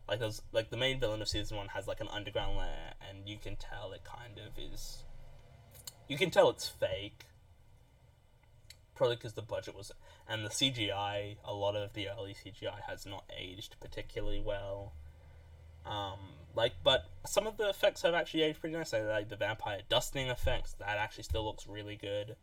like 0.07 0.19
those 0.19 0.41
like 0.51 0.69
the 0.69 0.77
main 0.77 0.99
villain 0.99 1.21
of 1.21 1.27
season 1.27 1.57
one 1.57 1.67
has 1.69 1.87
like 1.87 1.99
an 1.99 2.07
underground 2.11 2.57
lair 2.57 2.93
and 3.07 3.27
you 3.27 3.37
can 3.37 3.55
tell 3.55 3.91
it 3.91 4.03
kind 4.03 4.37
of 4.37 4.57
is 4.57 5.03
you 6.07 6.17
can 6.17 6.31
tell 6.31 6.49
it's 6.49 6.67
fake. 6.67 7.25
Probably 8.95 9.17
because 9.17 9.33
the 9.33 9.41
budget 9.41 9.75
was 9.75 9.91
and 10.27 10.45
the 10.45 10.49
CGI. 10.49 11.37
A 11.43 11.53
lot 11.53 11.75
of 11.75 11.93
the 11.93 12.07
early 12.09 12.33
CGI 12.33 12.81
has 12.87 13.05
not 13.05 13.25
aged 13.37 13.75
particularly 13.79 14.41
well. 14.43 14.93
Um, 15.89 16.19
like, 16.55 16.73
but 16.83 17.05
some 17.25 17.47
of 17.47 17.57
the 17.57 17.69
effects 17.69 18.01
have 18.01 18.13
actually 18.13 18.43
aged 18.43 18.59
pretty 18.59 18.75
nice. 18.75 18.93
Like 18.93 19.29
the 19.29 19.35
vampire 19.35 19.81
dusting 19.89 20.27
effects, 20.27 20.73
that 20.79 20.97
actually 20.97 21.23
still 21.23 21.45
looks 21.45 21.67
really 21.67 21.95
good. 21.95 22.35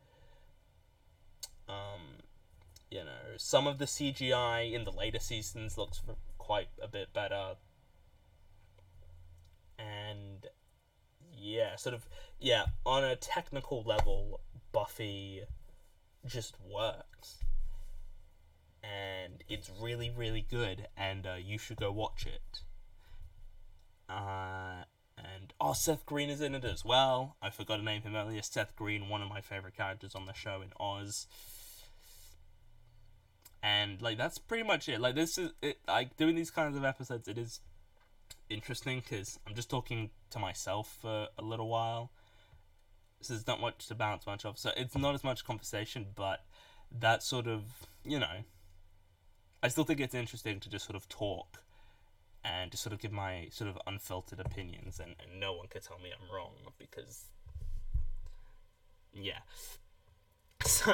Um, 1.69 2.23
you 2.91 3.01
know, 3.01 3.37
some 3.37 3.67
of 3.67 3.79
the 3.79 3.87
CGI 3.87 4.73
in 4.73 4.85
the 4.85 4.93
later 4.93 5.19
seasons 5.19 5.77
looks 5.77 6.01
quite 6.39 6.69
a 6.81 6.89
bit 6.89 7.13
better. 7.13 7.55
And 9.79 10.47
yeah, 11.37 11.77
sort 11.77 11.95
of 11.95 12.07
yeah, 12.39 12.67
on 12.87 13.03
a 13.03 13.17
technical 13.17 13.83
level, 13.83 14.41
Buffy 14.73 15.43
just 16.25 16.57
works. 16.61 17.43
And 18.83 19.43
it's 19.49 19.71
really, 19.81 20.13
really 20.15 20.47
good, 20.49 20.89
and 20.97 21.27
uh, 21.27 21.35
you 21.43 21.59
should 21.59 21.79
go 21.79 21.91
watch 21.91 22.27
it. 22.27 22.61
Uh, 24.15 24.85
and 25.19 25.53
oh, 25.61 25.73
Seth 25.73 26.07
Green 26.07 26.31
is 26.31 26.41
in 26.41 26.55
it 26.55 26.65
as 26.65 26.85
well. 26.85 27.37
I 27.43 27.51
forgot 27.51 27.77
to 27.79 27.83
name 27.83 28.03
him 28.03 28.15
earlier. 28.15 28.43
Seth 28.43 28.77
Green, 28.77 29.09
one 29.09 29.23
of 29.23 29.29
my 29.29 29.41
favorite 29.41 29.77
characters 29.77 30.15
on 30.15 30.27
the 30.27 30.33
show 30.33 30.63
in 30.63 30.73
Oz. 30.79 31.27
And 33.63 34.01
like 34.01 34.19
that's 34.19 34.39
pretty 34.39 34.63
much 34.63 34.89
it. 34.89 35.01
Like 35.01 35.15
this 35.15 35.39
is 35.39 35.53
it. 35.63 35.79
Like 35.89 36.17
doing 36.17 36.37
these 36.37 36.51
kinds 36.51 36.77
of 36.77 36.85
episodes, 36.85 37.29
it 37.29 37.39
is 37.39 37.61
interesting 38.51 39.01
because 39.01 39.39
I'm 39.47 39.55
just 39.55 39.71
talking 39.71 40.11
to 40.31 40.39
myself 40.39 40.99
for 41.01 41.29
a 41.39 41.43
little 41.43 41.69
while. 41.69 42.11
So 43.23 43.33
there's 43.33 43.47
not 43.47 43.61
much 43.61 43.87
to 43.87 43.95
bounce 43.95 44.27
much 44.27 44.45
off. 44.45 44.59
So 44.59 44.71
it's 44.77 44.97
not 44.97 45.15
as 45.15 45.25
much 45.25 45.47
conversation, 45.47 46.07
but 46.15 46.45
that 47.01 47.23
sort 47.23 47.47
of 47.47 47.63
you 48.05 48.19
know. 48.19 48.45
I 49.63 49.69
still 49.69 49.85
think 49.85 49.99
it's 49.99 50.15
interesting 50.15 50.61
to 50.61 50.69
just 50.69 50.85
sort 50.85 50.95
of 50.95 51.09
talk 51.09 51.64
and 52.45 52.71
to 52.71 52.77
sort 52.77 52.93
of 52.93 53.01
give 53.01 53.13
my 53.13 53.49
sort 53.51 53.71
of 53.71 53.79
unfiltered 53.87 54.41
opinions, 54.41 55.01
and, 55.01 55.15
and 55.19 55.41
no 55.41 55.53
one 55.55 55.67
could 55.69 55.83
tell 55.83 55.99
me 55.99 56.11
I'm 56.13 56.35
wrong 56.35 56.53
because, 56.79 57.27
yeah. 59.13 59.41
So, 60.67 60.93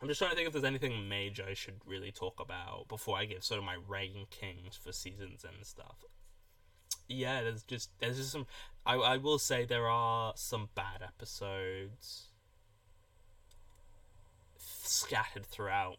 I'm 0.00 0.08
just 0.08 0.18
trying 0.18 0.30
to 0.30 0.36
think 0.36 0.46
if 0.46 0.52
there's 0.52 0.64
anything 0.64 1.08
major 1.08 1.44
I 1.48 1.54
should 1.54 1.80
really 1.86 2.12
talk 2.12 2.40
about 2.40 2.88
before 2.88 3.16
I 3.16 3.24
give 3.24 3.42
sort 3.42 3.58
of 3.58 3.64
my 3.64 3.76
rankings 3.76 4.78
for 4.78 4.92
seasons 4.92 5.44
and 5.44 5.64
stuff. 5.64 6.04
Yeah, 7.08 7.42
there's 7.42 7.62
just 7.62 7.90
there's 8.00 8.18
just 8.18 8.30
some. 8.32 8.46
I 8.84 8.94
I 8.94 9.16
will 9.16 9.38
say 9.38 9.64
there 9.64 9.88
are 9.88 10.34
some 10.36 10.68
bad 10.74 11.02
episodes 11.02 12.26
scattered 14.58 15.46
throughout 15.46 15.96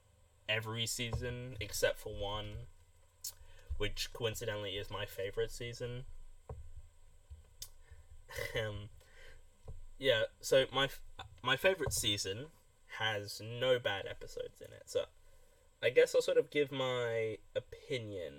every 0.47 0.85
season 0.85 1.55
except 1.59 1.99
for 1.99 2.13
one 2.13 2.67
which 3.79 4.11
coincidentally 4.13 4.71
is 4.71 4.91
my 4.91 5.05
favorite 5.05 5.51
season. 5.51 6.03
um, 8.55 8.89
yeah, 9.97 10.23
so 10.41 10.65
my 10.71 10.89
my 11.41 11.55
favorite 11.55 11.93
season 11.93 12.47
has 12.99 13.41
no 13.41 13.79
bad 13.79 14.05
episodes 14.05 14.59
in 14.61 14.67
it. 14.73 14.83
So 14.85 15.05
I 15.81 15.89
guess 15.89 16.13
I'll 16.13 16.21
sort 16.21 16.37
of 16.37 16.51
give 16.51 16.71
my 16.71 17.37
opinion. 17.55 18.33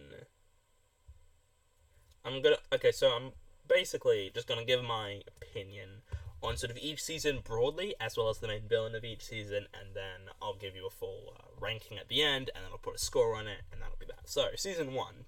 I'm 2.23 2.43
gonna 2.43 2.59
okay, 2.73 2.93
so 2.93 3.09
I'm 3.09 3.33
basically 3.67 4.31
just 4.35 4.47
gonna 4.47 4.65
give 4.65 4.85
my 4.85 5.23
opinion 5.27 6.03
on 6.43 6.57
sort 6.57 6.71
of 6.71 6.79
each 6.79 7.03
season 7.03 7.41
broadly, 7.45 7.95
as 8.01 8.17
well 8.17 8.29
as 8.29 8.39
the 8.39 8.49
main 8.49 8.63
villain 8.69 8.95
of 8.95 9.05
each 9.05 9.25
season, 9.25 9.67
and 9.79 9.95
then 9.95 10.33
I'll 10.41 10.57
give 10.57 10.75
you 10.75 10.87
a 10.87 10.91
full 10.91 11.35
uh, 11.39 11.43
ranking 11.61 11.99
at 11.99 12.09
the 12.09 12.23
end, 12.23 12.51
and 12.55 12.65
then 12.65 12.73
I'll 12.73 12.79
put 12.79 12.95
a 12.95 12.99
score 12.99 13.37
on 13.37 13.47
it, 13.47 13.63
and 13.73 13.81
that'll 13.81 13.99
be 13.99 14.07
that. 14.07 14.29
So, 14.29 14.49
season 14.57 14.95
one. 14.95 15.27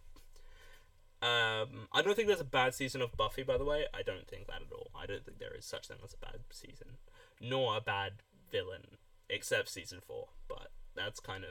Um, 1.21 1.87
I 1.93 2.03
don't 2.03 2.17
think 2.17 2.27
there's 2.27 2.41
a 2.41 2.45
bad 2.45 2.75
season 2.75 3.01
of 3.01 3.17
Buffy, 3.17 3.45
by 3.45 3.57
the 3.57 3.65
way. 3.65 3.85
I 3.95 4.03
don't 4.03 4.27
think 4.27 4.49
that 4.49 4.63
at 4.63 4.73
all. 4.73 4.91
I 4.95 5.07
don't 5.07 5.25
think 5.25 5.39
there 5.39 5.55
is 5.57 5.65
such 5.65 5.87
thing 5.87 5.99
as 6.03 6.15
a 6.15 6.17
bad 6.17 6.41
season, 6.51 6.99
nor 7.41 7.77
a 7.77 7.81
bad 7.81 8.15
villain, 8.51 8.99
except 9.31 9.69
season 9.69 10.01
four. 10.05 10.29
But 10.49 10.73
that's 10.97 11.21
kind 11.21 11.45
of 11.45 11.51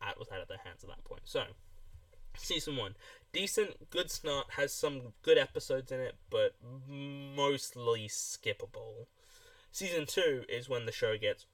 out 0.00 0.18
was 0.18 0.28
out 0.32 0.40
of 0.40 0.48
their 0.48 0.62
hands 0.64 0.82
at 0.82 0.88
that 0.88 1.04
point. 1.04 1.22
So, 1.24 1.44
season 2.36 2.76
one, 2.76 2.94
decent, 3.32 3.90
good 3.90 4.10
start, 4.10 4.46
has 4.56 4.72
some 4.72 5.12
good 5.22 5.38
episodes 5.38 5.90
in 5.92 6.00
it, 6.00 6.16
but 6.30 6.54
mostly 6.88 8.08
skippable. 8.08 9.06
Season 9.70 10.06
two 10.06 10.44
is 10.48 10.68
when 10.68 10.86
the 10.86 10.92
show 10.92 11.16
gets 11.16 11.46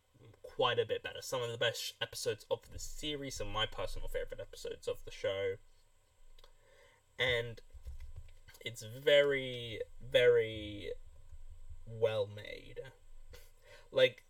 quite 0.42 0.78
a 0.78 0.86
bit 0.86 1.02
better. 1.02 1.20
Some 1.22 1.42
of 1.42 1.50
the 1.50 1.58
best 1.58 1.94
episodes 2.02 2.44
of 2.50 2.60
the 2.72 2.78
series, 2.78 3.36
some 3.36 3.48
of 3.48 3.52
my 3.52 3.66
personal 3.66 4.08
favorite 4.08 4.40
episodes 4.40 4.88
of 4.88 5.04
the 5.04 5.12
show. 5.12 5.54
And 7.18 7.60
it's 8.64 8.82
very, 8.82 9.80
very 10.02 10.90
well 11.86 12.28
made. 12.34 12.80
Like, 13.92 14.24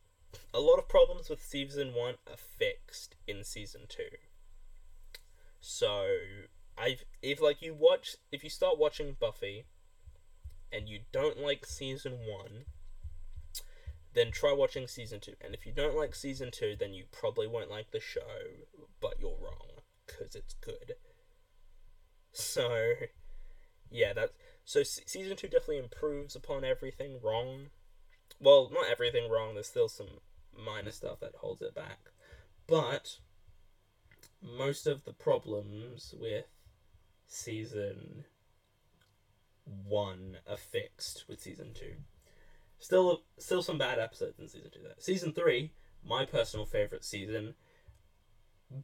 a 0.53 0.61
lot 0.61 0.79
of 0.79 0.89
problems 0.89 1.29
with 1.29 1.43
season 1.43 1.95
one 1.95 2.17
are 2.31 2.37
fixed 2.37 3.17
in 3.27 3.43
season 3.45 3.83
two. 3.89 4.19
So, 5.71 6.17
I 6.79 6.97
if 7.21 7.43
like 7.43 7.61
you 7.61 7.75
watch 7.75 8.17
if 8.33 8.43
you 8.43 8.49
start 8.49 8.79
watching 8.79 9.19
Buffy 9.21 9.67
and 10.73 10.89
you 10.89 11.01
don't 11.13 11.41
like 11.41 11.67
season 11.67 12.13
1, 12.13 12.65
then 14.15 14.31
try 14.31 14.55
watching 14.55 14.89
season 14.89 15.21
2. 15.21 15.35
And 15.43 15.53
if 15.53 15.67
you 15.67 15.73
don't 15.73 15.95
like 15.95 16.15
season 16.15 16.51
2, 16.51 16.77
then 16.81 16.95
you 16.95 17.05
probably 17.13 17.47
won't 17.47 17.71
like 17.71 17.91
the 17.91 18.01
show, 18.01 18.65
but 18.99 19.21
you're 19.21 19.37
wrong 19.39 19.83
cuz 20.07 20.35
it's 20.35 20.55
good. 20.55 20.95
So, 22.33 22.95
yeah, 23.91 24.15
that 24.15 24.31
so 24.65 24.83
season 24.83 25.37
2 25.37 25.49
definitely 25.49 25.81
improves 25.81 26.35
upon 26.35 26.65
everything 26.65 27.21
wrong. 27.23 27.69
Well, 28.41 28.71
not 28.73 28.89
everything 28.89 29.31
wrong. 29.31 29.53
There's 29.53 29.69
still 29.69 29.91
some 29.91 30.21
minor 30.51 30.93
stuff 30.93 31.21
that 31.21 31.35
holds 31.35 31.61
it 31.61 31.75
back. 31.75 32.11
But 32.67 33.19
most 34.43 34.87
of 34.87 35.05
the 35.05 35.13
problems 35.13 36.15
with 36.19 36.47
season 37.27 38.25
one 39.65 40.39
are 40.49 40.57
fixed 40.57 41.25
with 41.29 41.41
season 41.41 41.73
two. 41.75 41.95
Still, 42.79 43.23
still 43.39 43.63
some 43.63 43.79
bad 43.79 43.99
episodes 43.99 44.39
in 44.39 44.49
season 44.49 44.71
two. 44.73 44.83
There. 44.83 44.95
Season 44.99 45.33
three, 45.33 45.73
my 46.07 46.25
personal 46.25 46.65
favorite 46.65 47.05
season, 47.05 47.55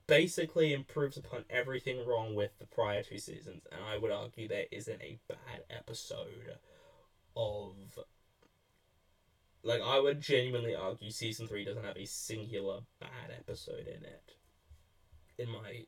basically 0.06 0.72
improves 0.72 1.16
upon 1.16 1.44
everything 1.48 2.06
wrong 2.06 2.34
with 2.34 2.58
the 2.58 2.66
prior 2.66 3.02
two 3.02 3.18
seasons, 3.18 3.66
and 3.70 3.80
I 3.84 3.98
would 3.98 4.10
argue 4.10 4.48
there 4.48 4.64
isn't 4.70 5.00
a 5.00 5.20
bad 5.28 5.64
episode 5.70 6.58
of. 7.36 7.74
Like, 9.62 9.80
I 9.80 9.98
would 9.98 10.20
genuinely 10.20 10.74
argue 10.74 11.10
season 11.10 11.46
three 11.46 11.64
doesn't 11.64 11.84
have 11.84 11.96
a 11.96 12.04
singular 12.04 12.80
bad 13.00 13.30
episode 13.30 13.86
in 13.86 14.04
it. 14.04 14.34
In 15.38 15.50
my 15.50 15.84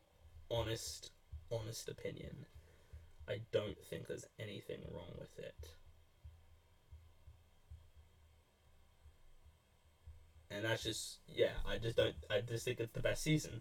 honest 0.51 1.11
honest 1.51 1.89
opinion, 1.89 2.47
I 3.29 3.41
don't 3.53 3.79
think 3.89 4.07
there's 4.07 4.27
anything 4.39 4.81
wrong 4.93 5.13
with 5.19 5.39
it. 5.39 5.71
And 10.51 10.65
that's 10.65 10.83
just 10.83 11.19
yeah, 11.29 11.53
I 11.67 11.79
just 11.79 11.97
don't 11.97 12.15
I 12.31 12.41
just 12.41 12.65
think 12.65 12.81
it's 12.81 12.93
the 12.93 13.01
best 13.01 13.23
season. 13.23 13.61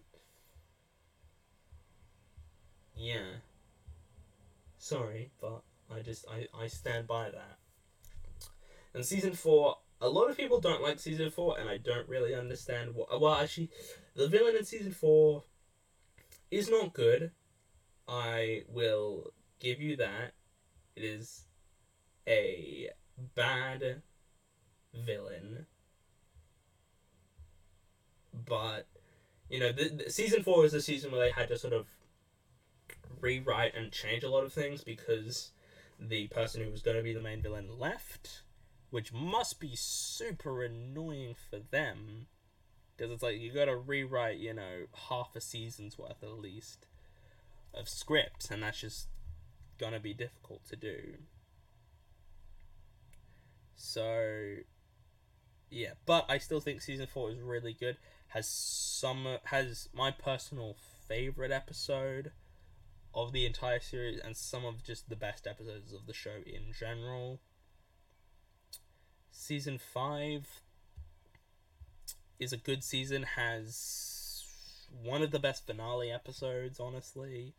Yeah. 2.95 3.39
Sorry, 4.77 5.31
but 5.41 5.61
I 5.93 6.01
just 6.01 6.25
I, 6.29 6.47
I 6.57 6.67
stand 6.67 7.07
by 7.07 7.29
that. 7.31 7.57
And 8.93 9.05
season 9.05 9.33
four, 9.33 9.77
a 9.99 10.07
lot 10.07 10.29
of 10.29 10.37
people 10.37 10.61
don't 10.61 10.81
like 10.81 10.99
season 10.99 11.29
four, 11.29 11.59
and 11.59 11.69
I 11.69 11.77
don't 11.77 12.07
really 12.07 12.33
understand 12.33 12.95
what. 12.95 13.19
Well, 13.19 13.35
actually, 13.35 13.69
the 14.15 14.27
villain 14.27 14.55
in 14.55 14.63
season 14.63 14.91
four 14.91 15.43
is 16.55 16.69
not 16.69 16.93
good. 16.93 17.31
I 18.07 18.63
will 18.69 19.31
give 19.59 19.81
you 19.81 19.95
that. 19.97 20.31
It 20.95 21.03
is 21.03 21.45
a 22.27 22.89
bad 23.35 24.01
villain. 24.93 25.65
But, 28.33 28.87
you 29.49 29.59
know, 29.59 29.71
the, 29.71 30.03
the, 30.05 30.09
season 30.09 30.43
four 30.43 30.65
is 30.65 30.71
the 30.71 30.81
season 30.81 31.11
where 31.11 31.21
they 31.21 31.31
had 31.31 31.49
to 31.49 31.57
sort 31.57 31.73
of 31.73 31.87
rewrite 33.19 33.75
and 33.75 33.91
change 33.91 34.23
a 34.23 34.29
lot 34.29 34.43
of 34.43 34.53
things 34.53 34.83
because 34.83 35.51
the 35.99 36.27
person 36.27 36.63
who 36.63 36.71
was 36.71 36.81
going 36.81 36.97
to 36.97 37.03
be 37.03 37.13
the 37.13 37.21
main 37.21 37.41
villain 37.41 37.79
left, 37.79 38.43
which 38.91 39.13
must 39.13 39.59
be 39.59 39.71
super 39.75 40.63
annoying 40.63 41.35
for 41.49 41.59
them. 41.59 42.27
Because 42.95 43.11
it's 43.11 43.23
like 43.23 43.39
you 43.39 43.51
got 43.51 43.65
to 43.65 43.75
rewrite, 43.75 44.37
you 44.37 44.53
know, 44.53 44.85
half 45.09 45.35
a 45.35 45.41
season's 45.41 45.97
worth 45.97 46.23
at 46.23 46.39
least 46.39 46.85
of 47.73 47.89
scripts 47.89 48.49
and 48.49 48.63
that's 48.63 48.79
just 48.79 49.07
gonna 49.77 49.99
be 49.99 50.13
difficult 50.13 50.65
to 50.69 50.75
do. 50.75 51.15
So, 53.75 54.55
yeah, 55.69 55.91
but 56.05 56.25
I 56.29 56.37
still 56.37 56.59
think 56.59 56.81
season 56.81 57.07
four 57.07 57.31
is 57.31 57.39
really 57.39 57.73
good. 57.73 57.97
Has 58.29 58.47
some 58.47 59.37
has 59.45 59.89
my 59.93 60.11
personal 60.11 60.75
favorite 61.07 61.51
episode 61.51 62.31
of 63.13 63.31
the 63.31 63.45
entire 63.45 63.79
series 63.79 64.19
and 64.19 64.35
some 64.35 64.65
of 64.65 64.83
just 64.83 65.09
the 65.09 65.15
best 65.15 65.47
episodes 65.47 65.93
of 65.93 66.05
the 66.07 66.13
show 66.13 66.37
in 66.45 66.73
general. 66.77 67.39
Season 69.31 69.77
five 69.77 70.61
is 72.39 72.53
a 72.53 72.57
good 72.57 72.83
season. 72.83 73.23
Has 73.35 74.43
one 75.03 75.21
of 75.21 75.31
the 75.31 75.39
best 75.39 75.65
finale 75.65 76.11
episodes. 76.11 76.79
Honestly, 76.79 77.53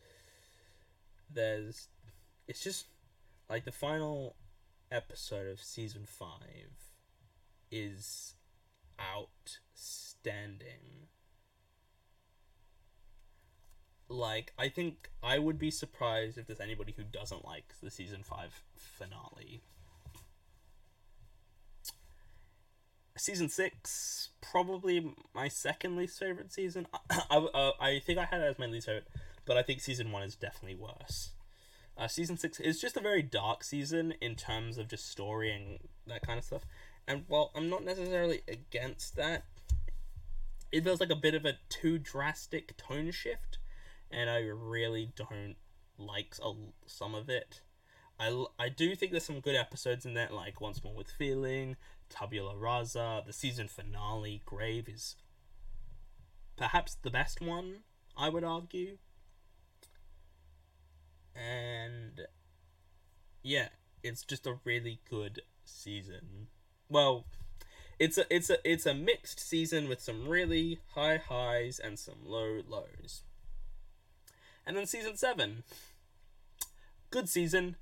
there's 1.32 1.88
it's 2.48 2.62
just 2.62 2.86
like 3.48 3.64
the 3.64 3.72
final 3.72 4.36
episode 4.90 5.48
of 5.48 5.60
season 5.60 6.04
five 6.06 6.70
is 7.70 8.34
outstanding. 9.00 11.08
Like, 14.08 14.52
I 14.56 14.68
think 14.68 15.10
I 15.22 15.38
would 15.38 15.58
be 15.58 15.70
surprised 15.70 16.38
if 16.38 16.46
there's 16.46 16.60
anybody 16.60 16.94
who 16.96 17.02
doesn't 17.02 17.44
like 17.44 17.74
the 17.82 17.90
season 17.90 18.22
5 18.22 18.62
finale. 18.76 19.62
Season 23.16 23.48
6, 23.48 24.30
probably 24.40 25.14
my 25.34 25.48
second 25.48 25.96
least 25.96 26.18
favorite 26.18 26.52
season. 26.52 26.86
I, 27.10 27.36
uh, 27.36 27.72
I 27.80 27.98
think 27.98 28.18
I 28.18 28.24
had 28.24 28.40
it 28.40 28.44
as 28.44 28.58
my 28.58 28.66
least 28.66 28.86
favorite, 28.86 29.08
but 29.44 29.56
I 29.56 29.62
think 29.62 29.80
season 29.80 30.12
1 30.12 30.22
is 30.22 30.36
definitely 30.36 30.76
worse. 30.76 31.30
Uh, 31.96 32.08
season 32.08 32.36
6 32.36 32.60
is 32.60 32.80
just 32.80 32.96
a 32.96 33.00
very 33.00 33.22
dark 33.22 33.64
season 33.64 34.12
in 34.20 34.34
terms 34.34 34.76
of 34.76 34.88
just 34.88 35.10
story 35.10 35.50
and 35.50 35.78
that 36.06 36.22
kind 36.26 36.38
of 36.38 36.44
stuff. 36.44 36.66
And 37.08 37.24
while 37.28 37.52
I'm 37.54 37.70
not 37.70 37.84
necessarily 37.84 38.42
against 38.48 39.16
that, 39.16 39.44
it 40.72 40.84
feels 40.84 41.00
like 41.00 41.10
a 41.10 41.16
bit 41.16 41.34
of 41.34 41.44
a 41.44 41.58
too 41.68 41.98
drastic 41.98 42.76
tone 42.76 43.10
shift, 43.12 43.58
and 44.10 44.28
I 44.28 44.40
really 44.40 45.10
don't 45.14 45.56
like 45.98 46.34
a, 46.42 46.52
some 46.86 47.14
of 47.14 47.30
it. 47.30 47.60
I, 48.18 48.44
I 48.58 48.68
do 48.68 48.94
think 48.94 49.12
there's 49.12 49.24
some 49.24 49.40
good 49.40 49.56
episodes 49.56 50.06
in 50.06 50.14
that, 50.14 50.32
like 50.32 50.60
Once 50.60 50.82
More 50.82 50.94
with 50.94 51.10
Feeling, 51.10 51.76
Tabula 52.08 52.56
Rasa, 52.56 53.22
the 53.26 53.32
season 53.32 53.68
finale, 53.68 54.42
Grave 54.46 54.88
is 54.88 55.16
perhaps 56.56 56.96
the 57.02 57.10
best 57.10 57.40
one, 57.40 57.80
I 58.16 58.30
would 58.30 58.44
argue. 58.44 58.98
And 61.34 62.22
yeah, 63.42 63.68
it's 64.02 64.22
just 64.22 64.46
a 64.46 64.58
really 64.64 65.00
good 65.10 65.42
season 65.64 66.48
well, 66.88 67.26
it's 67.98 68.18
a 68.18 68.24
it's 68.34 68.50
a 68.50 68.58
it's 68.64 68.86
a 68.86 68.94
mixed 68.94 69.40
season 69.40 69.88
with 69.88 70.00
some 70.00 70.28
really 70.28 70.80
high 70.94 71.16
highs 71.16 71.78
and 71.78 71.98
some 71.98 72.18
low 72.24 72.62
lows. 72.66 73.22
And 74.66 74.76
then 74.76 74.86
season 74.86 75.16
7. 75.16 75.62
Good 77.10 77.28
season. 77.28 77.76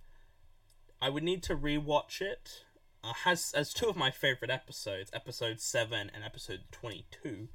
I 1.04 1.10
would 1.10 1.22
need 1.22 1.42
to 1.42 1.54
rewatch 1.54 2.22
it. 2.22 2.64
Uh, 3.02 3.12
has 3.24 3.52
as 3.54 3.74
two 3.74 3.90
of 3.90 3.94
my 3.94 4.10
favorite 4.10 4.50
episodes, 4.50 5.10
episode 5.12 5.60
7 5.60 6.10
and 6.14 6.24
episode 6.24 6.60
22, 6.72 7.48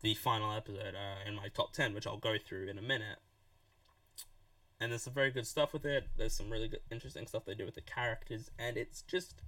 the 0.00 0.14
final 0.14 0.50
episode 0.56 0.94
uh, 0.94 1.28
in 1.28 1.34
my 1.34 1.48
top 1.48 1.74
10, 1.74 1.92
which 1.92 2.06
I'll 2.06 2.16
go 2.16 2.36
through 2.38 2.70
in 2.70 2.78
a 2.78 2.82
minute. 2.82 3.18
And 4.80 4.90
there's 4.90 5.02
some 5.02 5.12
very 5.12 5.30
good 5.30 5.46
stuff 5.46 5.74
with 5.74 5.84
it. 5.84 6.04
There's 6.16 6.32
some 6.32 6.48
really 6.48 6.68
good, 6.68 6.80
interesting 6.90 7.26
stuff 7.26 7.44
they 7.44 7.54
do 7.54 7.66
with 7.66 7.74
the 7.74 7.82
characters, 7.82 8.50
and 8.58 8.78
it's 8.78 9.02
just 9.02 9.42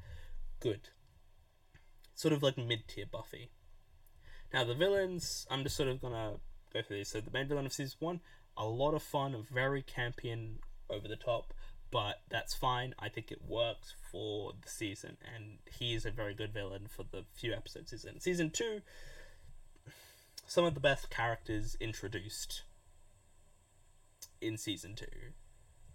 good 0.61 0.91
sort 2.15 2.35
of 2.35 2.43
like 2.43 2.59
mid 2.59 2.87
tier 2.87 3.07
Buffy. 3.11 3.49
Now 4.53 4.65
the 4.65 4.75
villains, 4.75 5.47
I'm 5.51 5.63
just 5.63 5.77
sort 5.77 5.89
of 5.89 6.03
gonna 6.03 6.35
go 6.75 6.83
through 6.83 6.99
these. 6.99 7.09
So 7.09 7.23
the 7.23 7.31
main 7.31 7.49
villain 7.49 7.65
of 7.65 7.73
season 7.73 7.97
one, 8.01 8.21
a 8.59 8.67
lot 8.67 8.93
of 8.93 9.03
fun, 9.03 9.47
very 9.51 9.83
campy 9.83 10.31
and 10.31 10.59
over 10.91 11.09
the 11.09 11.17
top, 11.17 11.55
but 11.91 12.21
that's 12.29 12.55
fine. 12.55 12.95
I 12.99 13.09
think 13.09 13.31
it 13.31 13.41
works 13.47 13.95
for 14.11 14.53
the 14.63 14.69
season, 14.69 15.17
and 15.35 15.59
he 15.79 15.95
is 15.95 16.05
a 16.05 16.11
very 16.11 16.35
good 16.35 16.53
villain 16.53 16.87
for 16.89 17.05
the 17.05 17.25
few 17.35 17.53
episodes 17.53 17.91
he's 17.91 18.05
in. 18.05 18.21
Season 18.21 18.51
two, 18.51 18.83
some 20.47 20.65
of 20.65 20.75
the 20.75 20.81
best 20.81 21.11
characters 21.11 21.77
introduced 21.81 22.63
in 24.41 24.57
season 24.57 24.95
two. 24.95 25.33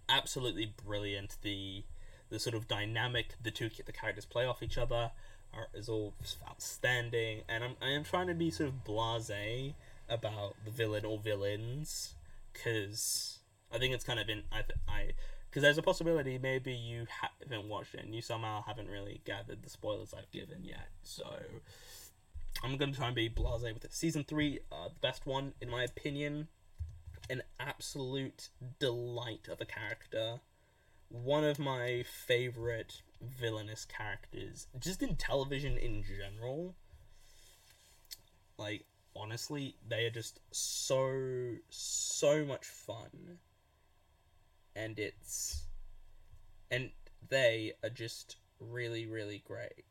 Absolutely 0.08 0.74
brilliant. 0.84 1.36
The 1.42 1.84
the 2.30 2.38
sort 2.38 2.54
of 2.54 2.66
dynamic 2.66 3.34
the 3.42 3.50
two 3.50 3.70
the 3.84 3.92
characters 3.92 4.24
play 4.24 4.44
off 4.44 4.62
each 4.62 4.78
other 4.78 5.12
are, 5.52 5.68
is 5.72 5.88
all 5.88 6.14
outstanding, 6.48 7.42
and 7.48 7.64
I'm 7.64 7.76
I 7.80 7.90
am 7.90 8.04
trying 8.04 8.26
to 8.26 8.34
be 8.34 8.50
sort 8.50 8.68
of 8.68 8.84
blasé 8.84 9.74
about 10.08 10.54
the 10.64 10.70
villain 10.70 11.04
or 11.04 11.18
villains, 11.18 12.14
because 12.52 13.38
I 13.72 13.78
think 13.78 13.94
it's 13.94 14.04
kind 14.04 14.20
of 14.20 14.26
been 14.26 14.42
I 14.52 14.62
I 14.88 15.10
because 15.54 15.62
there's 15.62 15.78
a 15.78 15.82
possibility 15.82 16.36
maybe 16.36 16.72
you 16.72 17.06
haven't 17.40 17.68
watched 17.68 17.94
it 17.94 18.02
and 18.02 18.12
you 18.12 18.20
somehow 18.20 18.60
haven't 18.66 18.88
really 18.88 19.20
gathered 19.24 19.62
the 19.62 19.70
spoilers 19.70 20.12
I've 20.12 20.28
given 20.32 20.64
yet. 20.64 20.88
So 21.04 21.24
I'm 22.64 22.76
gonna 22.76 22.90
try 22.90 23.06
and 23.06 23.14
be 23.14 23.30
blasé 23.30 23.72
with 23.72 23.84
it. 23.84 23.94
Season 23.94 24.24
three, 24.24 24.58
uh, 24.72 24.88
the 24.88 24.98
best 25.00 25.26
one 25.26 25.54
in 25.60 25.70
my 25.70 25.84
opinion, 25.84 26.48
an 27.30 27.44
absolute 27.60 28.48
delight 28.80 29.46
of 29.48 29.60
a 29.60 29.64
character. 29.64 30.40
One 31.08 31.44
of 31.44 31.60
my 31.60 32.02
favorite 32.02 33.02
villainous 33.22 33.84
characters, 33.84 34.66
just 34.76 35.04
in 35.04 35.14
television 35.14 35.78
in 35.78 36.02
general. 36.02 36.74
Like, 38.58 38.86
honestly, 39.14 39.76
they 39.88 40.06
are 40.06 40.10
just 40.10 40.40
so, 40.50 41.52
so 41.70 42.44
much 42.44 42.66
fun. 42.66 43.38
And 44.74 44.98
it's. 44.98 45.66
And 46.70 46.90
they 47.28 47.72
are 47.82 47.90
just 47.90 48.36
really, 48.58 49.06
really 49.06 49.42
great. 49.46 49.84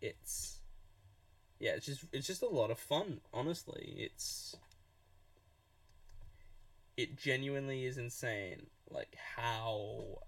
It's. 0.00 0.60
Yeah, 1.60 1.72
it's 1.76 1.86
just 1.86 2.04
it's 2.12 2.26
just 2.26 2.42
a 2.42 2.48
lot 2.48 2.70
of 2.70 2.78
fun, 2.78 3.20
honestly. 3.32 3.94
It's 3.96 4.56
it 6.96 7.16
genuinely 7.16 7.84
is 7.84 7.98
insane 7.98 8.66
like 8.90 9.16
how 9.36 10.18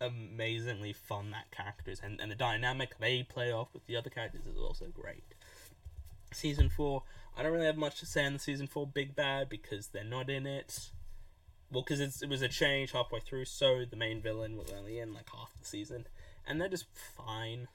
amazingly 0.00 0.92
fun 0.92 1.30
that 1.30 1.50
character 1.50 1.90
is, 1.90 2.00
and, 2.02 2.20
and 2.20 2.30
the 2.30 2.36
dynamic 2.36 2.98
they 2.98 3.22
play 3.22 3.52
off 3.52 3.68
with 3.72 3.86
the 3.86 3.96
other 3.96 4.10
characters 4.10 4.46
is 4.46 4.56
also 4.56 4.86
great. 4.86 5.24
Season 6.32 6.68
4, 6.68 7.02
I 7.36 7.42
don't 7.42 7.52
really 7.52 7.66
have 7.66 7.76
much 7.76 7.98
to 8.00 8.06
say 8.06 8.24
on 8.24 8.34
the 8.34 8.38
Season 8.38 8.66
4 8.66 8.86
Big 8.86 9.16
Bad 9.16 9.48
because 9.48 9.88
they're 9.88 10.04
not 10.04 10.30
in 10.30 10.46
it. 10.46 10.90
Well, 11.72 11.82
because 11.82 12.22
it 12.22 12.28
was 12.28 12.42
a 12.42 12.48
change 12.48 12.92
halfway 12.92 13.20
through, 13.20 13.44
so 13.44 13.84
the 13.88 13.96
main 13.96 14.20
villain 14.20 14.56
was 14.56 14.72
only 14.76 14.98
in 14.98 15.14
like 15.14 15.30
half 15.30 15.52
the 15.58 15.64
season, 15.64 16.06
and 16.46 16.60
they're 16.60 16.68
just 16.68 16.86
fine. 16.92 17.68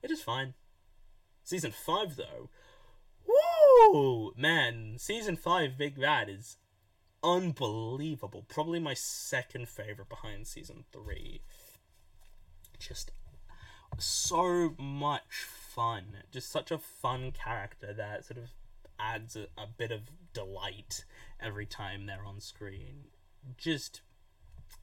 They're 0.00 0.08
just 0.08 0.24
fine. 0.24 0.54
Season 1.44 1.72
5, 1.72 2.16
though, 2.16 2.50
woo! 3.26 4.32
Man, 4.36 4.96
Season 4.98 5.36
5 5.36 5.78
Big 5.78 6.00
Bad 6.00 6.28
is 6.28 6.56
unbelievable. 7.22 8.44
Probably 8.48 8.80
my 8.80 8.94
second 8.94 9.68
favorite 9.68 10.08
behind 10.08 10.46
season 10.46 10.84
three. 10.92 11.42
Just 12.78 13.12
so 13.98 14.74
much 14.78 15.42
fun. 15.42 16.18
Just 16.30 16.50
such 16.50 16.70
a 16.70 16.78
fun 16.78 17.32
character 17.32 17.92
that 17.92 18.24
sort 18.24 18.38
of 18.38 18.50
adds 18.98 19.36
a, 19.36 19.46
a 19.56 19.66
bit 19.66 19.90
of 19.90 20.02
delight 20.32 21.04
every 21.40 21.66
time 21.66 22.06
they're 22.06 22.24
on 22.24 22.40
screen. 22.40 23.04
Just 23.56 24.02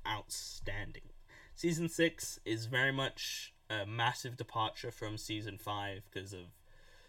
outstanding. 0.08 1.10
Season 1.56 1.88
6 1.88 2.40
is 2.46 2.66
very 2.66 2.92
much 2.92 3.54
a 3.70 3.86
massive 3.86 4.38
departure 4.38 4.92
from 4.92 5.18
season 5.18 5.58
5 5.58 6.04
because 6.12 6.34
of 6.34 6.46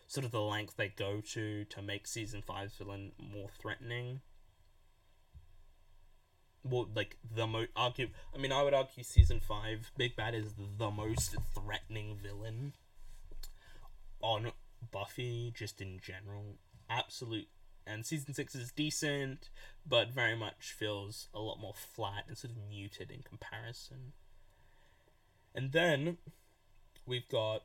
sort 0.06 0.24
of 0.24 0.30
the 0.30 0.40
length 0.40 0.76
they 0.76 0.88
go 0.88 1.20
to 1.20 1.64
to 1.64 1.82
make 1.82 2.06
season 2.06 2.42
5's 2.46 2.74
villain 2.76 3.12
more 3.18 3.48
threatening 3.60 4.20
well, 6.70 6.88
like 6.94 7.16
the 7.34 7.46
most 7.46 7.70
argue. 7.76 8.08
I 8.34 8.38
mean, 8.38 8.52
I 8.52 8.62
would 8.62 8.74
argue 8.74 9.02
season 9.02 9.40
five, 9.40 9.90
Big 9.96 10.16
Bad 10.16 10.34
is 10.34 10.54
the 10.78 10.90
most 10.90 11.36
threatening 11.54 12.16
villain 12.22 12.72
on 14.20 14.52
Buffy, 14.90 15.52
just 15.54 15.80
in 15.80 16.00
general. 16.00 16.56
Absolute. 16.88 17.48
And 17.86 18.04
season 18.04 18.34
six 18.34 18.54
is 18.54 18.72
decent, 18.72 19.48
but 19.86 20.10
very 20.10 20.36
much 20.36 20.72
feels 20.72 21.28
a 21.32 21.38
lot 21.38 21.60
more 21.60 21.74
flat 21.74 22.24
and 22.26 22.36
sort 22.36 22.52
of 22.52 22.58
muted 22.68 23.10
in 23.10 23.22
comparison. 23.22 24.12
And 25.54 25.72
then 25.72 26.18
we've 27.06 27.28
got 27.28 27.62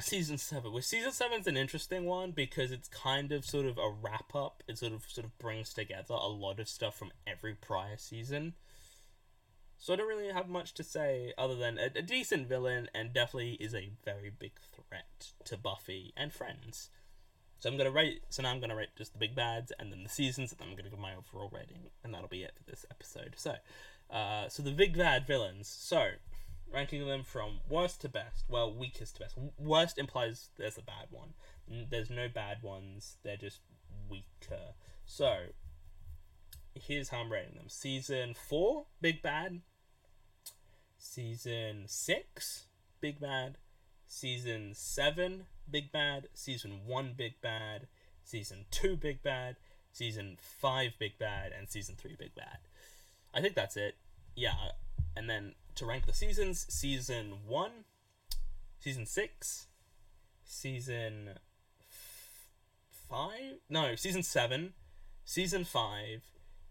season 0.00 0.38
seven. 0.38 0.72
Well, 0.72 0.82
season 0.82 1.12
seven's 1.12 1.46
an 1.46 1.56
interesting 1.56 2.04
one 2.04 2.32
because 2.32 2.72
it's 2.72 2.88
kind 2.88 3.32
of 3.32 3.44
sort 3.44 3.66
of 3.66 3.78
a 3.78 3.90
wrap 3.90 4.34
up. 4.34 4.62
It 4.66 4.78
sort 4.78 4.92
of 4.92 5.04
sort 5.08 5.26
of 5.26 5.38
brings 5.38 5.72
together 5.72 6.14
a 6.14 6.28
lot 6.28 6.60
of 6.60 6.68
stuff 6.68 6.96
from 6.96 7.12
every 7.26 7.54
prior 7.54 7.96
season. 7.96 8.54
So 9.78 9.94
I 9.94 9.96
don't 9.96 10.08
really 10.08 10.32
have 10.32 10.48
much 10.48 10.74
to 10.74 10.84
say 10.84 11.32
other 11.38 11.54
than 11.54 11.78
a, 11.78 11.86
a 11.98 12.02
decent 12.02 12.48
villain 12.48 12.88
and 12.94 13.14
definitely 13.14 13.52
is 13.52 13.74
a 13.74 13.92
very 14.04 14.30
big 14.30 14.52
threat 14.74 15.32
to 15.44 15.56
Buffy 15.56 16.12
and 16.16 16.32
friends. 16.32 16.90
So 17.60 17.68
I'm 17.68 17.76
gonna 17.76 17.90
rate. 17.90 18.22
So 18.30 18.42
now 18.42 18.50
I'm 18.50 18.60
gonna 18.60 18.74
rate 18.74 18.88
just 18.96 19.12
the 19.12 19.18
big 19.18 19.34
bads 19.34 19.70
and 19.78 19.92
then 19.92 20.02
the 20.02 20.08
seasons, 20.08 20.50
and 20.50 20.58
then 20.58 20.68
I'm 20.68 20.76
gonna 20.76 20.88
give 20.88 20.98
my 20.98 21.12
overall 21.14 21.50
rating, 21.52 21.90
and 22.02 22.12
that'll 22.12 22.28
be 22.28 22.42
it 22.42 22.52
for 22.56 22.68
this 22.68 22.86
episode. 22.90 23.34
So, 23.36 23.54
uh, 24.10 24.48
so 24.48 24.62
the 24.62 24.72
big 24.72 24.96
bad 24.96 25.26
villains. 25.26 25.68
So, 25.68 26.12
ranking 26.72 27.06
them 27.06 27.22
from 27.22 27.60
worst 27.68 28.00
to 28.00 28.08
best. 28.08 28.46
Well, 28.48 28.74
weakest 28.74 29.16
to 29.16 29.20
best. 29.20 29.36
Worst 29.58 29.98
implies 29.98 30.48
there's 30.56 30.78
a 30.78 30.82
bad 30.82 31.08
one. 31.10 31.34
There's 31.68 32.10
no 32.10 32.28
bad 32.28 32.62
ones. 32.62 33.18
They're 33.22 33.36
just 33.36 33.60
weaker. 34.08 34.74
So, 35.04 35.48
here's 36.74 37.10
how 37.10 37.18
I'm 37.18 37.30
rating 37.30 37.56
them. 37.56 37.68
Season 37.68 38.34
four, 38.34 38.86
big 39.02 39.20
bad. 39.20 39.60
Season 40.96 41.84
six, 41.86 42.66
big 43.00 43.20
bad. 43.20 43.58
Season 44.06 44.72
seven, 44.74 45.46
big 45.70 45.92
bad. 45.92 46.28
Season 46.34 46.80
one, 46.86 47.14
big 47.16 47.40
bad. 47.40 47.86
Season 48.24 48.66
two, 48.70 48.96
big 48.96 49.22
bad. 49.22 49.56
Season 49.92 50.36
five, 50.40 50.92
big 50.98 51.18
bad, 51.18 51.52
and 51.56 51.68
season 51.68 51.96
three, 51.96 52.14
big 52.18 52.34
bad. 52.34 52.58
I 53.34 53.40
think 53.40 53.54
that's 53.54 53.76
it. 53.76 53.96
Yeah, 54.36 54.52
uh, 54.52 54.72
and 55.16 55.28
then 55.28 55.54
to 55.74 55.86
rank 55.86 56.06
the 56.06 56.12
seasons, 56.12 56.66
season 56.68 57.34
one, 57.46 57.84
season 58.78 59.06
six, 59.06 59.66
season 60.44 61.30
f- 61.80 62.46
five. 63.08 63.58
No, 63.68 63.94
season 63.96 64.22
seven, 64.22 64.74
season 65.24 65.64
five, 65.64 66.22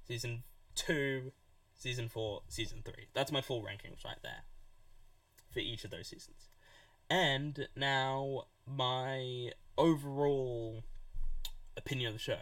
season 0.08 0.44
two, 0.76 1.32
season 1.76 2.08
four, 2.08 2.42
season 2.48 2.82
three. 2.84 3.08
That's 3.14 3.32
my 3.32 3.42
full 3.42 3.62
rankings 3.62 4.06
right 4.06 4.22
there 4.24 4.44
for 5.52 5.60
each 5.60 5.84
of 5.84 5.92
those 5.92 6.08
seasons. 6.08 6.50
And 7.10 7.68
now 7.76 8.46
my 8.70 9.52
overall 9.78 10.84
opinion 11.76 12.10
of 12.10 12.14
the 12.14 12.20
show. 12.20 12.40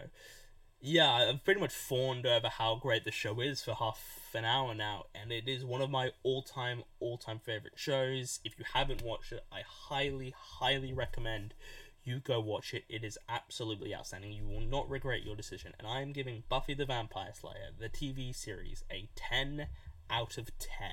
Yeah, 0.80 1.12
I've 1.12 1.44
pretty 1.44 1.60
much 1.60 1.74
fawned 1.74 2.28
over 2.28 2.50
how 2.50 2.76
great 2.76 3.04
the 3.04 3.12
show 3.12 3.40
is 3.40 3.64
for 3.64 3.74
half 3.74 4.30
an 4.36 4.46
hour 4.46 4.76
now, 4.76 5.06
and 5.16 5.32
it 5.32 5.48
is 5.48 5.66
one 5.66 5.82
of 5.82 5.90
my 5.90 6.12
all-time, 6.22 6.84
all-time 7.00 7.40
favorite 7.40 7.74
shows. 7.76 8.40
If 8.44 8.60
you 8.60 8.66
haven't 8.74 9.02
watched 9.02 9.32
it, 9.32 9.44
I 9.52 9.62
highly, 9.66 10.36
highly 10.38 10.94
recommend 10.94 11.56
you 12.04 12.20
go 12.20 12.40
watch 12.40 12.74
it. 12.74 12.86
It 12.88 13.04
is 13.04 13.18
absolutely 13.28 13.94
outstanding. 13.94 14.32
You 14.32 14.48
will 14.48 14.62
not 14.62 14.90
regret 14.90 15.26
your 15.26 15.36
decision. 15.36 15.74
And 15.78 15.88
I 15.88 16.02
am 16.02 16.14
giving 16.14 16.44
Buffy 16.48 16.74
the 16.74 16.86
Vampire 16.86 17.34
Slayer, 17.34 17.72
the 17.78 17.90
TV 17.90 18.34
series, 18.34 18.86
a 18.90 19.10
10 19.16 19.68
out 20.10 20.38
of 20.38 20.58
10. 20.58 20.90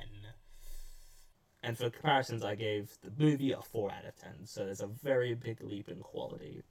And 1.64 1.78
for 1.78 1.88
comparisons, 1.88 2.44
I 2.44 2.54
gave 2.56 2.90
the 3.02 3.10
movie 3.16 3.52
a 3.52 3.62
4 3.62 3.90
out 3.90 4.04
of 4.04 4.16
10. 4.16 4.44
So 4.44 4.66
there's 4.66 4.82
a 4.82 4.86
very 4.86 5.34
big 5.34 5.62
leap 5.62 5.88
in 5.88 6.00
quality. 6.00 6.62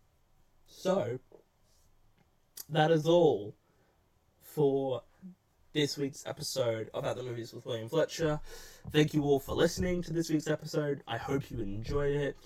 So, 0.68 1.20
that 2.70 2.92
is 2.92 3.08
all 3.08 3.56
for 4.42 5.02
this 5.74 5.98
week's 5.98 6.24
episode 6.28 6.92
of 6.94 7.06
At 7.06 7.18
the 7.18 7.24
Movies 7.24 7.54
with 7.54 7.66
William 7.66 7.90
Fletcher. 7.90 8.40
Thank 8.92 9.16
you 9.16 9.24
all 9.24 9.40
for 9.40 9.56
listening 9.56 10.04
to 10.04 10.14
this 10.14 10.30
week's 10.30 10.48
episode. 10.48 11.02
I 11.08 11.18
hope 11.18 11.50
you 11.50 11.60
enjoyed 11.60 12.16
it. 12.16 12.38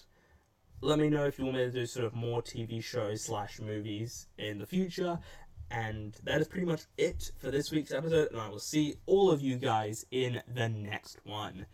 Let 0.80 1.00
me 1.00 1.10
know 1.10 1.26
if 1.26 1.38
you 1.38 1.44
want 1.44 1.58
me 1.58 1.66
to 1.66 1.72
do 1.72 1.86
sort 1.86 2.06
of 2.06 2.14
more 2.14 2.42
TV 2.42 2.82
shows 2.82 3.26
slash 3.26 3.60
movies 3.60 4.28
in 4.38 4.58
the 4.60 4.66
future. 4.66 5.20
And 5.70 6.16
that 6.24 6.40
is 6.40 6.48
pretty 6.48 6.66
much 6.66 6.84
it 6.98 7.32
for 7.40 7.52
this 7.52 7.72
week's 7.72 7.92
episode. 7.92 8.32
And 8.32 8.40
I 8.40 8.48
will 8.48 8.60
see 8.60 8.96
all 9.06 9.32
of 9.32 9.42
you 9.42 9.58
guys 9.58 10.06
in 10.12 10.42
the 10.48 10.70
next 10.70 11.20
one. 11.26 11.66